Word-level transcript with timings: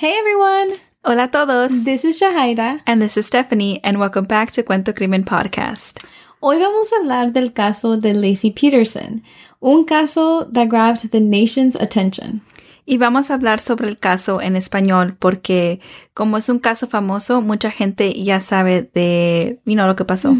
Hey 0.00 0.14
everyone! 0.16 0.78
Hola 1.02 1.24
a 1.24 1.28
todos. 1.28 1.84
This 1.84 2.04
is 2.04 2.20
Shahaira. 2.20 2.82
And 2.86 3.02
this 3.02 3.16
is 3.16 3.26
Stephanie, 3.26 3.80
and 3.82 3.98
welcome 3.98 4.26
back 4.26 4.52
to 4.52 4.62
Cuento 4.62 4.94
Crimen 4.94 5.24
Podcast. 5.24 6.06
Hoy 6.40 6.60
vamos 6.60 6.92
a 6.92 6.98
hablar 6.98 7.32
del 7.32 7.52
caso 7.52 7.96
de 7.96 8.14
Lacey 8.14 8.52
Peterson, 8.52 9.24
un 9.58 9.84
caso 9.84 10.46
that 10.52 10.68
grabbed 10.68 11.10
the 11.10 11.18
nation's 11.18 11.74
attention. 11.74 12.42
Y 12.86 12.98
vamos 12.98 13.28
a 13.28 13.34
hablar 13.34 13.58
sobre 13.58 13.88
el 13.88 13.98
caso 13.98 14.40
en 14.40 14.54
español 14.54 15.16
porque 15.18 15.80
como 16.14 16.36
es 16.36 16.48
un 16.48 16.60
caso 16.60 16.86
famoso, 16.86 17.42
mucha 17.42 17.72
gente 17.72 18.12
ya 18.22 18.38
sabe 18.38 18.88
de, 18.94 19.58
you 19.64 19.74
know, 19.74 19.88
lo 19.88 19.96
que 19.96 20.04
pasó. 20.04 20.32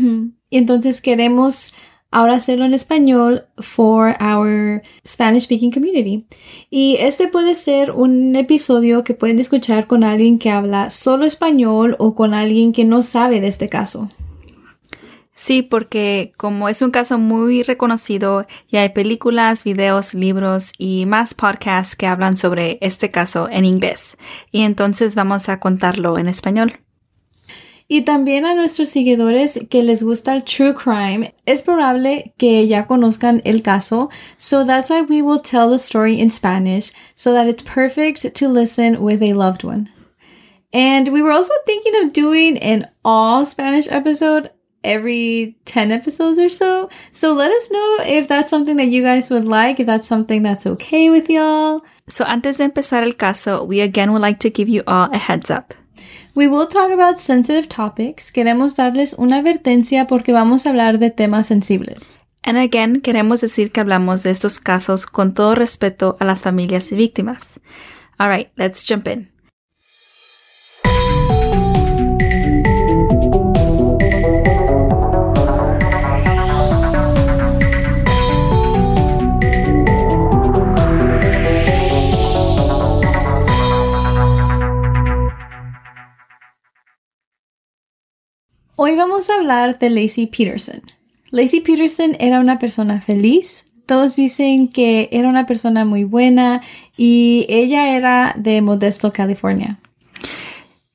Y 0.51 0.57
entonces 0.57 1.01
queremos 1.01 1.75
ahora 2.11 2.35
hacerlo 2.35 2.65
en 2.65 2.75
español 2.75 3.45
for 3.59 4.17
our 4.21 4.83
Spanish 5.07 5.45
speaking 5.45 5.71
community. 5.71 6.27
Y 6.71 6.97
este 7.01 7.29
puede 7.29 7.55
ser 7.55 7.91
un 7.91 8.35
episodio 8.37 9.05
que 9.05 9.15
pueden 9.15 9.39
escuchar 9.39 9.87
con 9.87 10.05
alguien 10.05 10.39
que 10.39 10.51
habla 10.51 10.91
solo 10.91 11.25
español 11.25 11.97
o 11.99 12.15
con 12.15 12.35
alguien 12.35 12.73
que 12.73 12.85
no 12.85 13.03
sabe 13.03 13.41
de 13.41 13.49
este 13.49 13.69
caso. 13.69 14.11
Sí, 15.35 15.63
porque 15.63 16.33
como 16.37 16.69
es 16.69 16.83
un 16.83 16.91
caso 16.91 17.17
muy 17.17 17.63
reconocido 17.63 18.45
y 18.69 18.79
hay 18.79 18.89
películas, 18.89 19.63
videos, 19.63 20.13
libros 20.13 20.73
y 20.79 21.07
más 21.07 21.33
podcasts 21.35 21.95
que 21.95 22.09
hablan 22.09 22.37
sobre 22.37 22.77
este 22.81 23.13
caso 23.13 23.49
en 23.49 23.65
inglés. 23.65 24.19
Y 24.51 24.63
entonces 24.63 25.15
vamos 25.15 25.49
a 25.49 25.61
contarlo 25.61 26.19
en 26.19 26.27
español. 26.27 26.81
Y 27.91 28.03
también 28.03 28.45
a 28.45 28.55
nuestros 28.55 28.91
seguidores 28.91 29.59
que 29.71 29.83
les 29.83 30.03
gusta 30.03 30.35
el 30.35 30.45
true 30.45 30.75
crime, 30.75 31.35
es 31.47 31.63
probable 31.63 32.35
que 32.37 32.67
ya 32.69 32.87
conozcan 32.87 33.41
el 33.47 33.63
caso, 33.63 34.11
so 34.37 34.63
that's 34.63 34.91
why 34.91 35.01
we 35.01 35.23
will 35.23 35.41
tell 35.41 35.71
the 35.71 35.79
story 35.79 36.21
in 36.21 36.31
Spanish 36.31 36.93
so 37.17 37.33
that 37.33 37.49
it's 37.49 37.63
perfect 37.63 38.35
to 38.35 38.49
listen 38.49 39.03
with 39.03 39.23
a 39.23 39.33
loved 39.33 39.65
one. 39.65 39.89
And 40.71 41.09
we 41.09 41.23
were 41.23 41.33
also 41.33 41.55
thinking 41.65 41.95
of 42.05 42.13
doing 42.13 42.59
an 42.59 42.87
all 43.07 43.47
Spanish 43.47 43.89
episode 43.91 44.51
every 44.85 45.57
10 45.65 45.91
episodes 45.91 46.39
or 46.39 46.51
so. 46.51 46.91
So 47.11 47.33
let 47.33 47.51
us 47.51 47.71
know 47.71 47.97
if 48.01 48.29
that's 48.29 48.51
something 48.51 48.77
that 48.77 48.89
you 48.89 49.03
guys 49.03 49.31
would 49.31 49.47
like, 49.47 49.81
if 49.81 49.87
that's 49.87 50.07
something 50.07 50.43
that's 50.43 50.67
okay 50.67 51.09
with 51.09 51.31
y'all. 51.31 51.83
So 52.07 52.27
antes 52.27 52.59
de 52.59 52.65
empezar 52.65 53.03
el 53.03 53.15
caso, 53.15 53.65
we 53.65 53.81
again 53.81 54.13
would 54.13 54.23
like 54.23 54.41
to 54.41 54.51
give 54.51 54.69
you 54.69 54.83
all 54.87 55.11
a 55.11 55.19
heads 55.19 55.51
up. 55.51 55.73
We 56.39 56.47
will 56.47 56.69
talk 56.69 56.93
about 56.93 57.19
sensitive 57.19 57.67
topics. 57.67 58.31
Queremos 58.31 58.77
darles 58.77 59.13
una 59.15 59.39
advertencia 59.39 60.07
porque 60.07 60.33
vamos 60.33 60.67
a 60.67 60.71
hablar 60.71 61.01
de 61.01 61.11
temas 61.11 61.49
sensibles. 61.49 62.21
And 62.45 62.57
again, 62.57 63.01
queremos 63.01 63.41
decir 63.41 63.73
que 63.73 63.81
hablamos 63.81 64.23
de 64.23 64.31
estos 64.31 64.61
casos 64.61 65.07
con 65.07 65.35
todo 65.35 65.57
respeto 65.57 66.17
a 66.21 66.25
las 66.25 66.45
familias 66.45 66.93
y 66.93 66.95
víctimas. 66.95 67.59
All 68.21 68.29
right, 68.29 68.51
let's 68.55 68.85
jump 68.89 69.09
in. 69.09 69.33
Hoy 88.81 88.95
vamos 88.95 89.29
a 89.29 89.35
hablar 89.35 89.77
de 89.81 89.91
Lacey 89.91 90.29
Peterson. 90.29 90.83
Lacey 91.33 91.63
Peterson 91.63 92.17
era 92.21 92.39
una 92.39 92.61
persona 92.61 93.01
feliz. 93.01 93.65
Todos 93.87 94.15
dicen 94.15 94.69
que 94.69 95.09
era 95.11 95.29
una 95.29 95.47
persona 95.47 95.85
muy 95.85 96.05
buena 96.05 96.63
y 96.97 97.45
ella 97.49 97.97
era 97.97 98.37
de 98.39 98.63
Modesto, 98.63 99.13
California. 99.13 99.81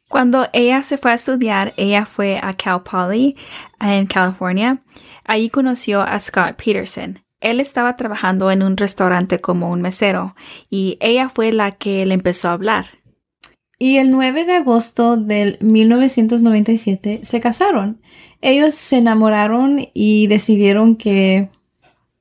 Cuando 0.07 0.47
ella 0.53 0.81
se 0.81 0.97
fue 0.97 1.11
a 1.11 1.15
estudiar, 1.15 1.73
ella 1.75 2.05
fue 2.05 2.39
a 2.41 2.53
Cal 2.53 2.83
Poly 2.83 3.35
en 3.81 4.05
California. 4.05 4.81
Allí 5.25 5.49
conoció 5.49 6.03
a 6.03 6.17
Scott 6.21 6.55
Peterson. 6.55 7.19
Él 7.41 7.59
estaba 7.59 7.97
trabajando 7.97 8.49
en 8.49 8.63
un 8.63 8.77
restaurante 8.77 9.41
como 9.41 9.69
un 9.69 9.81
mesero 9.81 10.37
y 10.69 10.97
ella 11.01 11.27
fue 11.27 11.51
la 11.51 11.71
que 11.71 12.05
le 12.05 12.13
empezó 12.13 12.47
a 12.47 12.53
hablar. 12.53 13.02
Y 13.83 13.97
el 13.97 14.11
9 14.11 14.45
de 14.45 14.53
agosto 14.53 15.17
del 15.17 15.57
1997 15.59 17.19
se 17.23 17.41
casaron. 17.41 17.99
Ellos 18.39 18.75
se 18.75 18.99
enamoraron 18.99 19.89
y 19.93 20.27
decidieron 20.27 20.95
que 20.95 21.49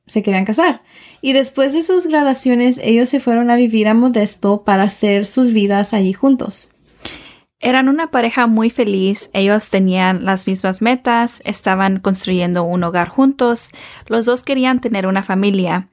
se 0.09 0.25
querían 0.25 0.45
casar. 0.45 0.83
Y 1.21 1.34
después 1.34 1.72
de 1.72 1.83
sus 1.83 2.09
graduaciones, 2.09 2.81
ellos 2.83 3.11
se 3.11 3.21
fueron 3.21 3.49
a 3.49 3.55
vivir 3.55 3.87
a 3.87 3.95
Modesto 3.95 4.65
para 4.65 4.83
hacer 4.83 5.25
sus 5.25 5.53
vidas 5.53 5.95
allí 5.95 6.12
juntos. 6.12 6.72
Eran 7.61 7.89
una 7.89 8.11
pareja 8.11 8.49
muy 8.49 8.69
feliz, 8.69 9.31
ellos 9.33 9.71
tenían 9.71 10.25
las 10.25 10.49
mismas 10.49 10.83
metas, 10.83 11.43
estaban 11.45 12.01
construyendo 12.01 12.65
un 12.65 12.83
hogar 12.83 13.09
juntos, 13.09 13.71
los 14.09 14.27
dos 14.27 14.43
querían 14.43 14.81
tener 14.81 15.06
una 15.06 15.22
familia 15.22 15.91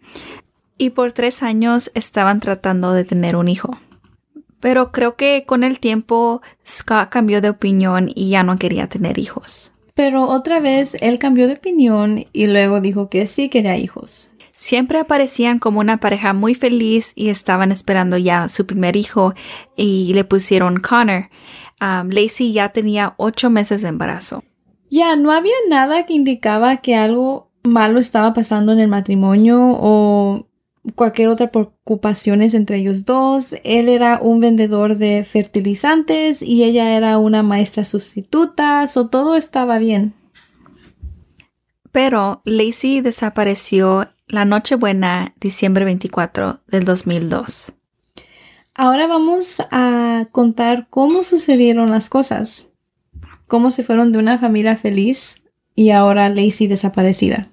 y 0.80 0.90
por 0.90 1.12
tres 1.12 1.44
años 1.44 1.92
estaban 1.94 2.40
tratando 2.40 2.92
de 2.92 3.06
tener 3.06 3.36
un 3.36 3.50
hijo. 3.50 3.78
Pero 4.60 4.92
creo 4.92 5.16
que 5.16 5.46
con 5.46 5.64
el 5.64 5.80
tiempo 5.80 6.42
Scott 6.66 7.10
cambió 7.10 7.42
de 7.42 7.50
opinión 7.50 8.10
y 8.14 8.30
ya 8.30 8.44
no 8.44 8.58
quería 8.58 8.88
tener 8.88 9.18
hijos. 9.18 9.72
Pero 9.96 10.28
otra 10.28 10.60
vez 10.60 10.96
él 11.02 11.20
cambió 11.20 11.48
de 11.48 11.54
opinión 11.54 12.26
y 12.32 12.48
luego 12.48 12.82
dijo 12.82 13.10
que 13.10 13.26
sí 13.26 13.50
quería 13.50 13.78
hijos. 13.78 14.32
Siempre 14.54 15.00
aparecían 15.00 15.58
como 15.58 15.80
una 15.80 16.02
pareja 16.02 16.34
muy 16.34 16.54
feliz 16.54 17.14
y 17.16 17.30
estaban 17.30 17.72
esperando 17.72 18.18
ya 18.18 18.50
su 18.50 18.66
primer 18.66 18.98
hijo 18.98 19.34
y 19.78 20.14
le 20.14 20.26
pusieron 20.26 20.82
Connor. 20.82 21.30
Um, 21.82 22.10
Lacey 22.10 22.52
ya 22.52 22.70
tenía 22.70 23.14
ocho 23.16 23.50
meses 23.50 23.82
de 23.82 23.88
embarazo. 23.88 24.44
Ya 24.90 25.16
no 25.16 25.32
había 25.32 25.54
nada 25.70 26.06
que 26.06 26.14
indicaba 26.14 26.78
que 26.78 26.96
algo 26.96 27.50
malo 27.64 28.00
estaba 28.00 28.34
pasando 28.34 28.74
en 28.74 28.80
el 28.80 28.90
matrimonio 28.90 29.60
o 29.62 30.49
cualquier 30.96 31.30
otra 31.30 31.52
preocupaciones 31.52 32.54
entre 32.54 32.78
ellos 32.78 33.06
dos. 33.06 33.56
Él 33.64 33.90
era 33.90 34.20
un 34.22 34.40
vendedor 34.40 34.98
de 34.98 35.24
fertilizantes 35.24 36.42
y 36.42 36.64
ella 36.64 36.96
era 36.96 37.18
una 37.18 37.44
maestra 37.44 37.84
sustituta, 37.84 38.86
so 38.88 39.10
todo 39.10 39.36
estaba 39.36 39.78
bien. 39.80 40.14
Pero 41.92 42.42
Lacey 42.46 43.02
desapareció 43.02 44.08
la 44.28 44.46
Nochebuena, 44.46 45.34
diciembre 45.40 45.86
24 45.86 46.60
del 46.68 46.86
2002. 46.86 47.74
Ahora 48.76 49.08
vamos 49.08 49.62
a 49.72 50.28
contar 50.32 50.88
cómo 50.90 51.24
sucedieron 51.24 51.92
las 51.92 52.10
cosas, 52.10 52.70
cómo 53.48 53.72
se 53.72 53.84
fueron 53.84 54.12
de 54.12 54.20
una 54.20 54.38
familia 54.38 54.76
feliz 54.76 55.42
y 55.76 55.90
ahora 55.90 56.30
Lacey 56.30 56.68
desaparecida. 56.68 57.50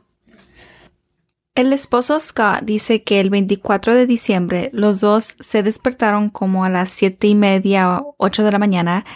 El 1.57 1.73
esposo 1.73 2.21
Scott 2.21 2.65
dice 2.65 3.03
que 3.03 3.19
el 3.19 3.31
24 3.31 3.95
de 3.95 4.05
diciembre 4.05 4.69
los 4.75 5.01
dos 5.01 5.37
se 5.41 5.63
despertaron 5.63 6.29
como 6.29 6.67
a 6.67 6.69
las 6.69 6.91
siete 6.91 7.29
y 7.29 7.35
media 7.35 7.97
o 7.97 8.15
ocho 8.19 8.45
de 8.45 8.53
la 8.53 8.59
mañana 8.59 9.07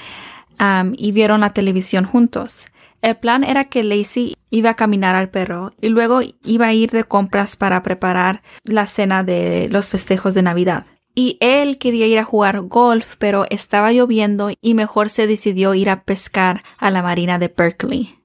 y 0.94 1.12
vieron 1.12 1.40
la 1.40 1.52
televisión 1.52 2.06
juntos. 2.06 2.64
El 3.02 3.18
plan 3.18 3.44
era 3.44 3.64
que 3.64 3.84
Lacey 3.84 4.36
iba 4.48 4.70
a 4.70 4.74
caminar 4.74 5.16
al 5.16 5.28
perro 5.28 5.74
y 5.82 5.90
luego 5.90 6.20
iba 6.42 6.66
a 6.66 6.72
ir 6.72 6.90
de 6.92 7.04
compras 7.04 7.58
para 7.58 7.82
preparar 7.82 8.42
la 8.64 8.86
cena 8.86 9.22
de 9.22 9.68
los 9.70 9.90
festejos 9.90 10.32
de 10.32 10.40
Navidad. 10.40 10.86
Y 11.14 11.36
él 11.40 11.76
quería 11.76 12.06
ir 12.06 12.18
a 12.18 12.24
jugar 12.24 12.62
golf, 12.62 13.16
pero 13.18 13.44
estaba 13.50 13.92
lloviendo 13.92 14.50
y 14.62 14.72
mejor 14.72 15.10
se 15.10 15.26
decidió 15.26 15.74
ir 15.74 15.90
a 15.90 16.04
pescar 16.04 16.62
a 16.78 16.90
la 16.90 17.02
marina 17.02 17.38
de 17.38 17.52
Berkeley. 17.54 18.19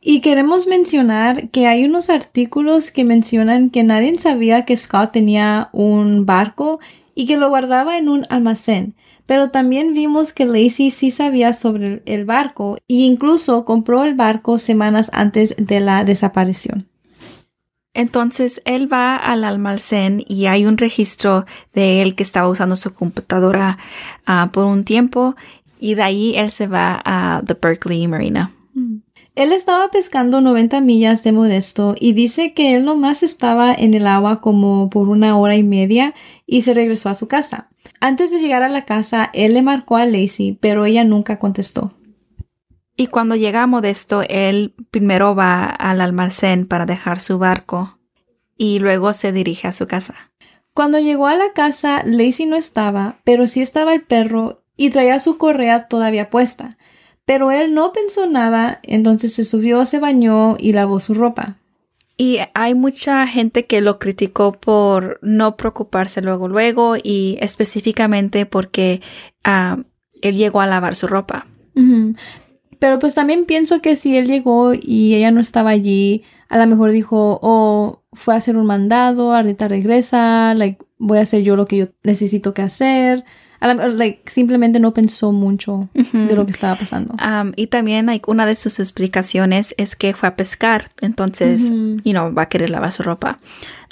Y 0.00 0.22
queremos 0.22 0.66
mencionar 0.66 1.50
que 1.50 1.66
hay 1.66 1.84
unos 1.84 2.08
artículos 2.08 2.90
que 2.90 3.04
mencionan 3.04 3.68
que 3.68 3.82
nadie 3.82 4.14
sabía 4.18 4.64
que 4.64 4.76
Scott 4.76 5.12
tenía 5.12 5.68
un 5.72 6.24
barco 6.24 6.80
y 7.14 7.26
que 7.26 7.36
lo 7.36 7.50
guardaba 7.50 7.98
en 7.98 8.08
un 8.08 8.24
almacén. 8.30 8.94
Pero 9.26 9.50
también 9.50 9.92
vimos 9.92 10.32
que 10.32 10.46
Lacey 10.46 10.90
sí 10.90 11.10
sabía 11.10 11.52
sobre 11.52 12.02
el 12.06 12.24
barco 12.24 12.78
e 12.88 12.94
incluso 12.94 13.66
compró 13.66 14.02
el 14.04 14.14
barco 14.14 14.58
semanas 14.58 15.10
antes 15.12 15.54
de 15.58 15.80
la 15.80 16.02
desaparición. 16.04 16.88
Entonces 17.92 18.62
él 18.64 18.90
va 18.90 19.16
al 19.16 19.44
almacén 19.44 20.24
y 20.26 20.46
hay 20.46 20.64
un 20.64 20.78
registro 20.78 21.44
de 21.74 22.00
él 22.00 22.14
que 22.14 22.22
estaba 22.22 22.48
usando 22.48 22.76
su 22.76 22.94
computadora 22.94 23.78
uh, 24.26 24.48
por 24.50 24.64
un 24.64 24.84
tiempo 24.84 25.36
y 25.78 25.94
de 25.94 26.02
ahí 26.02 26.34
él 26.36 26.50
se 26.50 26.68
va 26.68 27.02
a 27.04 27.42
the 27.44 27.54
Berkeley 27.60 28.06
Marina. 28.08 28.52
Mm. 28.74 28.98
Él 29.34 29.52
estaba 29.52 29.90
pescando 29.90 30.40
90 30.40 30.80
millas 30.80 31.22
de 31.22 31.32
Modesto 31.32 31.94
y 31.98 32.12
dice 32.12 32.52
que 32.52 32.74
él 32.74 32.84
nomás 32.84 33.22
estaba 33.22 33.72
en 33.72 33.94
el 33.94 34.06
agua 34.06 34.40
como 34.40 34.90
por 34.90 35.08
una 35.08 35.36
hora 35.38 35.56
y 35.56 35.62
media 35.62 36.14
y 36.46 36.62
se 36.62 36.74
regresó 36.74 37.08
a 37.08 37.14
su 37.14 37.28
casa. 37.28 37.70
Antes 38.00 38.30
de 38.30 38.40
llegar 38.40 38.62
a 38.62 38.68
la 38.68 38.84
casa, 38.84 39.30
él 39.32 39.54
le 39.54 39.62
marcó 39.62 39.96
a 39.96 40.06
Lacey, 40.06 40.58
pero 40.60 40.84
ella 40.84 41.04
nunca 41.04 41.38
contestó. 41.38 41.94
Y 42.96 43.06
cuando 43.06 43.36
llega 43.36 43.62
a 43.62 43.66
Modesto, 43.66 44.22
él 44.28 44.74
primero 44.90 45.34
va 45.34 45.64
al 45.64 46.00
almacén 46.00 46.66
para 46.66 46.86
dejar 46.86 47.20
su 47.20 47.38
barco 47.38 47.98
y 48.56 48.78
luego 48.78 49.12
se 49.12 49.32
dirige 49.32 49.68
a 49.68 49.72
su 49.72 49.86
casa. 49.86 50.32
Cuando 50.74 50.98
llegó 50.98 51.26
a 51.26 51.36
la 51.36 51.52
casa, 51.52 52.02
Lacey 52.04 52.46
no 52.46 52.56
estaba, 52.56 53.20
pero 53.24 53.46
sí 53.46 53.62
estaba 53.62 53.94
el 53.94 54.02
perro 54.02 54.64
y 54.76 54.90
traía 54.90 55.18
su 55.18 55.38
correa 55.38 55.88
todavía 55.88 56.30
puesta. 56.30 56.76
Pero 57.30 57.52
él 57.52 57.74
no 57.74 57.92
pensó 57.92 58.26
nada, 58.26 58.80
entonces 58.82 59.32
se 59.32 59.44
subió, 59.44 59.84
se 59.84 60.00
bañó 60.00 60.56
y 60.58 60.72
lavó 60.72 60.98
su 60.98 61.14
ropa. 61.14 61.58
Y 62.16 62.38
hay 62.54 62.74
mucha 62.74 63.24
gente 63.28 63.66
que 63.66 63.80
lo 63.80 64.00
criticó 64.00 64.50
por 64.50 65.20
no 65.22 65.56
preocuparse 65.56 66.22
luego, 66.22 66.48
luego 66.48 66.96
y 67.00 67.38
específicamente 67.40 68.46
porque 68.46 69.00
ah, 69.44 69.78
él 70.22 70.34
llegó 70.38 70.60
a 70.60 70.66
lavar 70.66 70.96
su 70.96 71.06
ropa. 71.06 71.46
Pero 72.80 72.98
pues 72.98 73.14
también 73.14 73.44
pienso 73.44 73.80
que 73.80 73.94
si 73.94 74.16
él 74.16 74.26
llegó 74.26 74.72
y 74.74 75.14
ella 75.14 75.30
no 75.30 75.40
estaba 75.40 75.70
allí, 75.70 76.24
a 76.48 76.58
lo 76.58 76.66
mejor 76.66 76.90
dijo, 76.90 77.38
oh, 77.42 78.02
fue 78.12 78.34
a 78.34 78.38
hacer 78.38 78.56
un 78.56 78.66
mandado, 78.66 79.36
ahorita 79.36 79.68
regresa, 79.68 80.52
like, 80.54 80.84
voy 80.98 81.18
a 81.18 81.22
hacer 81.22 81.44
yo 81.44 81.54
lo 81.54 81.66
que 81.66 81.76
yo 81.76 81.86
necesito 82.02 82.54
que 82.54 82.62
hacer. 82.62 83.24
Like, 83.60 84.30
simplemente 84.30 84.80
no 84.80 84.94
pensó 84.94 85.32
mucho 85.32 85.88
de 85.94 86.34
lo 86.34 86.44
que 86.46 86.52
estaba 86.52 86.76
pasando. 86.76 87.14
Um, 87.14 87.52
y 87.56 87.66
también 87.66 88.06
like, 88.06 88.30
una 88.30 88.46
de 88.46 88.54
sus 88.54 88.80
explicaciones 88.80 89.74
es 89.76 89.96
que 89.96 90.14
fue 90.14 90.28
a 90.28 90.36
pescar, 90.36 90.86
entonces, 91.00 91.70
you 92.04 92.12
know, 92.12 92.32
va 92.32 92.42
a 92.42 92.48
querer 92.48 92.70
lavar 92.70 92.92
su 92.92 93.02
ropa. 93.02 93.38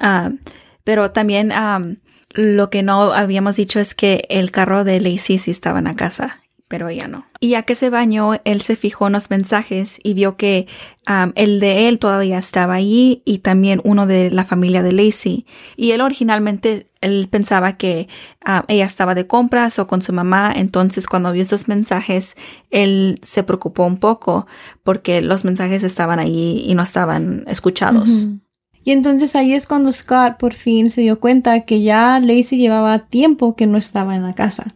Um, 0.03 0.39
pero 0.85 1.11
también 1.11 1.53
um, 1.53 1.97
lo 2.31 2.71
que 2.71 2.83
no 2.83 3.13
habíamos 3.13 3.57
dicho 3.57 3.79
es 3.81 3.95
que 3.95 4.27
el 4.31 4.51
carro 4.51 4.85
de 4.85 5.01
Lacey 5.01 5.39
sí 5.39 5.51
estaba 5.51 5.79
en 5.81 5.85
la 5.85 5.97
casa 5.97 6.41
pero 6.69 6.89
ella 6.89 7.09
no. 7.09 7.25
Y 7.41 7.51
ya 7.51 7.63
que 7.63 7.75
se 7.75 7.91
bañó, 7.91 8.35
él 8.45 8.61
se 8.61 8.77
fijó 8.77 9.07
en 9.07 9.15
los 9.15 9.31
mensajes 9.31 9.99
y 10.03 10.13
vio 10.13 10.37
que 10.37 10.67
um, 11.09 11.33
el 11.35 11.61
de 11.61 11.89
él 11.89 11.99
todavía 11.99 12.37
estaba 12.37 12.75
allí 12.75 13.23
y 13.25 13.39
también 13.39 13.81
uno 13.85 14.07
de 14.07 14.31
la 14.31 14.45
familia 14.45 14.83
de 14.83 14.93
Lacey. 14.93 15.47
Y 15.77 15.93
él 15.93 16.03
originalmente, 16.03 16.88
él 17.01 17.29
pensaba 17.31 17.77
que 17.77 18.09
um, 18.47 18.63
ella 18.69 18.85
estaba 18.85 19.15
de 19.15 19.27
compras 19.27 19.79
o 19.79 19.87
con 19.87 20.03
su 20.03 20.13
mamá, 20.13 20.53
entonces 20.55 21.07
cuando 21.07 21.33
vio 21.33 21.43
estos 21.43 21.69
mensajes, 21.69 22.37
él 22.71 23.19
se 23.23 23.43
preocupó 23.43 23.85
un 23.85 23.99
poco 23.99 24.47
porque 24.83 25.21
los 25.21 25.45
mensajes 25.45 25.85
estaban 25.85 26.19
allí 26.19 26.65
y 26.67 26.75
no 26.75 26.83
estaban 26.83 27.45
escuchados. 27.47 28.27
Y 28.85 28.93
entonces 28.93 29.37
ahí 29.37 29.53
es 29.53 29.67
cuando 29.67 29.93
Scott 29.93 30.39
por 30.39 30.55
fin 30.55 30.89
se 30.89 31.03
dio 31.03 31.21
cuenta 31.21 31.65
que 31.67 31.83
ya 31.83 32.21
Lacey 32.21 32.59
llevaba 32.59 33.07
tiempo 33.07 33.55
que 33.55 33.67
no 33.67 33.77
estaba 33.77 34.17
en 34.17 34.23
la 34.23 34.35
casa. 34.35 34.67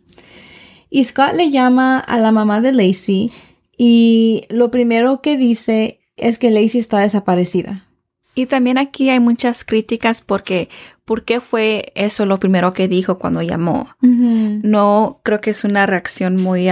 Y 0.91 1.05
Scott 1.05 1.33
le 1.35 1.51
llama 1.51 1.99
a 1.99 2.19
la 2.19 2.33
mamá 2.33 2.61
de 2.61 2.73
Lacey 2.73 3.33
y 3.79 4.45
lo 4.51 4.71
primero 4.71 5.23
que 5.23 5.39
dice 5.39 6.01
es 6.17 6.39
que 6.39 6.51
Lacey 6.51 6.79
está 6.79 6.99
desaparecida. 6.99 7.87
Y 8.35 8.47
también 8.47 8.79
aquí 8.79 9.11
hay 9.11 9.21
muchas 9.21 9.65
críticas 9.65 10.23
porque 10.23 10.69
¿por 11.05 11.25
qué 11.25 11.41
fue 11.41 11.93
eso 11.95 12.27
lo 12.27 12.39
primero 12.39 12.73
que 12.73 12.89
dijo 12.89 13.19
cuando 13.19 13.43
llamó? 13.43 13.89
No 14.01 15.21
creo 15.23 15.41
que 15.41 15.51
es 15.51 15.65
una 15.65 15.87
reacción 15.87 16.37
muy 16.37 16.69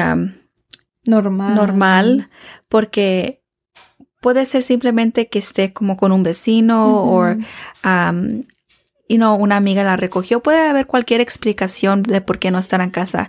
normal. 1.07 1.55
normal 1.55 2.31
porque 2.69 3.43
puede 4.21 4.47
ser 4.47 4.63
simplemente 4.63 5.29
que 5.29 5.39
esté 5.39 5.73
como 5.73 5.97
con 5.97 6.13
un 6.13 6.23
vecino 6.23 7.05
o 7.05 7.37
y 9.09 9.19
no 9.19 9.35
una 9.35 9.57
amiga 9.57 9.83
la 9.83 9.97
recogió. 9.97 10.41
Puede 10.41 10.69
haber 10.69 10.87
cualquier 10.87 11.21
explicación 11.21 12.03
de 12.05 12.21
por 12.21 12.39
qué 12.39 12.53
no 12.53 12.59
está 12.59 12.77
en 12.83 12.91
casa 12.91 13.29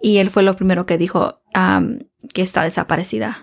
y 0.00 0.18
él 0.18 0.30
fue 0.30 0.44
lo 0.44 0.54
primero 0.54 0.86
que 0.86 0.98
dijo 0.98 1.40
que 2.32 2.42
está 2.42 2.62
desaparecida. 2.62 3.38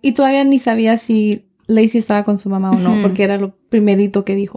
Y 0.00 0.12
todavía 0.12 0.44
ni 0.44 0.58
sabía 0.58 0.96
si 0.96 1.44
Lacey 1.66 1.98
estaba 1.98 2.24
con 2.24 2.38
su 2.38 2.48
mamá 2.48 2.70
o 2.70 2.78
no, 2.78 3.02
porque 3.02 3.24
era 3.24 3.36
lo 3.36 3.54
primerito 3.68 4.24
que 4.24 4.34
dijo. 4.34 4.56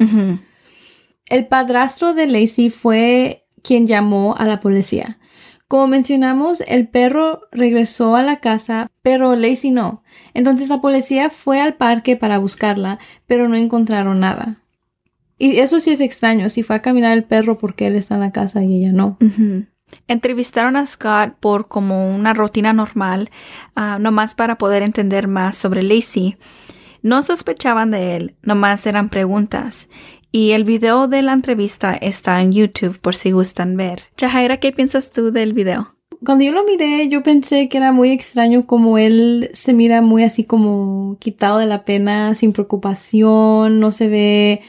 El 1.31 1.47
padrastro 1.47 2.13
de 2.13 2.27
Lacey 2.27 2.69
fue 2.69 3.47
quien 3.63 3.87
llamó 3.87 4.35
a 4.37 4.45
la 4.45 4.59
policía. 4.59 5.17
Como 5.69 5.87
mencionamos, 5.87 6.59
el 6.67 6.89
perro 6.89 7.43
regresó 7.53 8.17
a 8.17 8.21
la 8.21 8.41
casa, 8.41 8.91
pero 9.01 9.37
Lacey 9.37 9.71
no. 9.71 10.03
Entonces 10.33 10.67
la 10.67 10.81
policía 10.81 11.29
fue 11.29 11.61
al 11.61 11.75
parque 11.75 12.17
para 12.17 12.37
buscarla, 12.37 12.99
pero 13.27 13.47
no 13.47 13.55
encontraron 13.55 14.19
nada. 14.19 14.61
Y 15.37 15.59
eso 15.59 15.79
sí 15.79 15.91
es 15.91 16.01
extraño, 16.01 16.49
si 16.49 16.63
fue 16.63 16.75
a 16.75 16.81
caminar 16.81 17.13
el 17.13 17.23
perro 17.23 17.57
porque 17.57 17.87
él 17.87 17.95
está 17.95 18.15
en 18.15 18.21
la 18.21 18.33
casa 18.33 18.61
y 18.65 18.83
ella 18.83 18.91
no. 18.91 19.17
Entrevistaron 20.09 20.75
a 20.75 20.85
Scott 20.85 21.35
por 21.39 21.69
como 21.69 22.13
una 22.13 22.33
rutina 22.33 22.73
normal, 22.73 23.29
uh, 23.77 23.99
nomás 23.99 24.35
para 24.35 24.57
poder 24.57 24.83
entender 24.83 25.29
más 25.29 25.55
sobre 25.55 25.81
Lacey. 25.81 26.35
No 27.03 27.23
sospechaban 27.23 27.89
de 27.89 28.17
él, 28.17 28.35
nomás 28.43 28.85
eran 28.85 29.07
preguntas. 29.07 29.87
Y 30.33 30.51
el 30.51 30.63
video 30.63 31.09
de 31.09 31.21
la 31.23 31.33
entrevista 31.33 31.93
está 31.93 32.41
en 32.41 32.53
YouTube 32.53 32.99
por 32.99 33.15
si 33.15 33.31
gustan 33.31 33.75
ver. 33.75 34.03
Jahaira, 34.17 34.57
¿qué 34.57 34.71
piensas 34.71 35.11
tú 35.11 35.31
del 35.31 35.51
video? 35.51 35.93
Cuando 36.23 36.45
yo 36.45 36.51
lo 36.53 36.63
miré, 36.63 37.09
yo 37.09 37.21
pensé 37.21 37.67
que 37.67 37.77
era 37.77 37.91
muy 37.91 38.11
extraño 38.11 38.65
como 38.65 38.97
él 38.97 39.49
se 39.53 39.73
mira 39.73 40.01
muy 40.01 40.23
así 40.23 40.45
como 40.45 41.17
quitado 41.19 41.57
de 41.57 41.65
la 41.65 41.83
pena, 41.83 42.33
sin 42.35 42.53
preocupación, 42.53 43.79
no 43.79 43.91
se 43.91 44.07
ve 44.07 44.61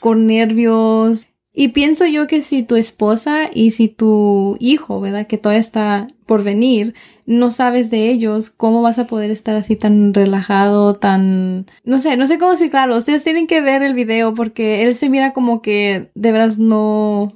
con 0.00 0.26
nervios. 0.26 1.26
Y 1.56 1.68
pienso 1.68 2.04
yo 2.06 2.26
que 2.26 2.40
si 2.40 2.64
tu 2.64 2.74
esposa 2.74 3.48
y 3.52 3.70
si 3.70 3.88
tu 3.88 4.56
hijo, 4.58 5.00
¿verdad? 5.00 5.28
Que 5.28 5.38
todavía 5.38 5.60
está 5.60 6.08
por 6.26 6.42
venir, 6.42 6.94
no 7.26 7.50
sabes 7.50 7.90
de 7.90 8.10
ellos, 8.10 8.50
¿cómo 8.50 8.82
vas 8.82 8.98
a 8.98 9.06
poder 9.06 9.30
estar 9.30 9.54
así 9.54 9.76
tan 9.76 10.12
relajado, 10.12 10.94
tan... 10.94 11.66
No 11.84 12.00
sé, 12.00 12.16
no 12.16 12.26
sé 12.26 12.40
cómo 12.40 12.52
explicarlo. 12.52 12.96
Ustedes 12.96 13.22
tienen 13.22 13.46
que 13.46 13.60
ver 13.60 13.84
el 13.84 13.94
video 13.94 14.34
porque 14.34 14.82
él 14.82 14.96
se 14.96 15.08
mira 15.08 15.32
como 15.32 15.62
que 15.62 16.10
de 16.14 16.32
veras 16.32 16.58
no... 16.58 17.32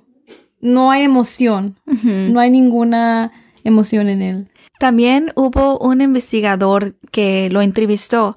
No 0.60 0.90
hay 0.90 1.04
emoción. 1.04 1.78
No 2.02 2.40
hay 2.40 2.50
ninguna 2.50 3.30
emoción 3.62 4.08
en 4.08 4.22
él. 4.22 4.48
También 4.80 5.32
hubo 5.36 5.78
un 5.78 6.00
investigador 6.00 6.96
que 7.12 7.48
lo 7.50 7.62
entrevistó. 7.62 8.36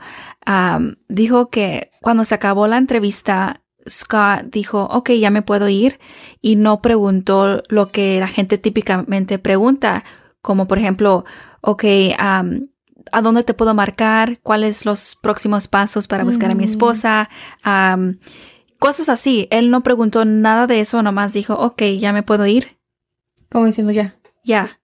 dijo 1.08 1.50
que 1.50 1.90
cuando 2.02 2.24
se 2.24 2.36
acabó 2.36 2.68
la 2.68 2.78
entrevista, 2.78 3.62
Scott 3.90 4.44
dijo, 4.52 4.84
ok, 4.84 5.12
ya 5.12 5.30
me 5.30 5.42
puedo 5.42 5.70
ir 5.70 6.00
y 6.42 6.56
no 6.56 6.82
preguntó 6.82 7.64
lo 7.70 7.92
que 7.92 8.20
la 8.20 8.28
gente 8.28 8.58
típicamente 8.58 9.40
pregunta, 9.40 10.04
como 10.42 10.68
por 10.68 10.78
ejemplo, 10.78 11.26
ok, 11.62 11.84
¿a 12.18 13.22
dónde 13.22 13.44
te 13.44 13.54
puedo 13.54 13.74
marcar? 13.74 14.40
¿Cuáles 14.42 14.86
los 14.86 15.18
próximos 15.22 15.68
pasos 15.68 16.08
para 16.08 16.24
buscar 16.24 16.52
a 16.52 16.56
mi 16.56 16.64
esposa? 16.64 17.30
cosas 18.80 19.10
así. 19.10 19.48
Él 19.52 19.70
no 19.70 19.84
preguntó 19.84 20.26
nada 20.26 20.66
de 20.66 20.80
eso, 20.80 21.04
nomás 21.04 21.34
dijo, 21.34 21.54
ok, 21.54 21.84
ya 22.00 22.14
me 22.14 22.24
puedo 22.24 22.48
ir. 22.48 22.80
Como 23.52 23.68
diciendo 23.68 23.92
ya. 23.92 24.16
Ya. 24.44 24.80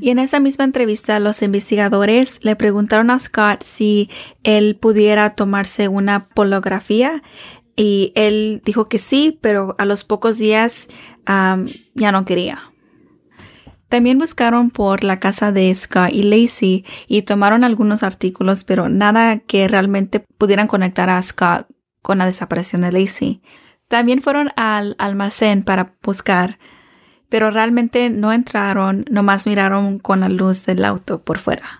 Y 0.00 0.10
en 0.10 0.18
esa 0.20 0.38
misma 0.38 0.64
entrevista, 0.64 1.18
los 1.18 1.42
investigadores 1.42 2.38
le 2.42 2.54
preguntaron 2.54 3.10
a 3.10 3.18
Scott 3.18 3.62
si 3.62 4.08
él 4.44 4.76
pudiera 4.76 5.34
tomarse 5.34 5.88
una 5.88 6.28
polografía 6.28 7.22
y 7.82 8.12
él 8.14 8.60
dijo 8.62 8.90
que 8.90 8.98
sí, 8.98 9.38
pero 9.40 9.74
a 9.78 9.86
los 9.86 10.04
pocos 10.04 10.36
días 10.36 10.88
ya 11.26 12.12
no 12.12 12.26
quería. 12.26 12.60
También 13.88 14.18
buscaron 14.18 14.68
por 14.68 15.02
la 15.02 15.18
casa 15.18 15.50
de 15.50 15.74
Scott 15.74 16.10
y 16.12 16.24
Lacey 16.24 16.84
y 17.08 17.22
tomaron 17.22 17.64
algunos 17.64 18.02
artículos, 18.02 18.64
pero 18.64 18.90
nada 18.90 19.38
que 19.38 19.66
realmente 19.66 20.20
pudieran 20.36 20.66
conectar 20.66 21.08
a 21.08 21.22
Scott 21.22 21.68
con 22.02 22.18
la 22.18 22.26
desaparición 22.26 22.82
de 22.82 22.92
Lacey. 22.92 23.40
También 23.88 24.20
fueron 24.20 24.50
al 24.56 24.94
almacén 24.98 25.62
para 25.62 25.94
buscar, 26.02 26.58
pero 27.30 27.50
realmente 27.50 28.10
no 28.10 28.30
entraron, 28.34 29.06
nomás 29.10 29.46
miraron 29.46 29.98
con 29.98 30.20
la 30.20 30.28
luz 30.28 30.66
del 30.66 30.84
auto 30.84 31.22
por 31.22 31.38
fuera. 31.38 31.79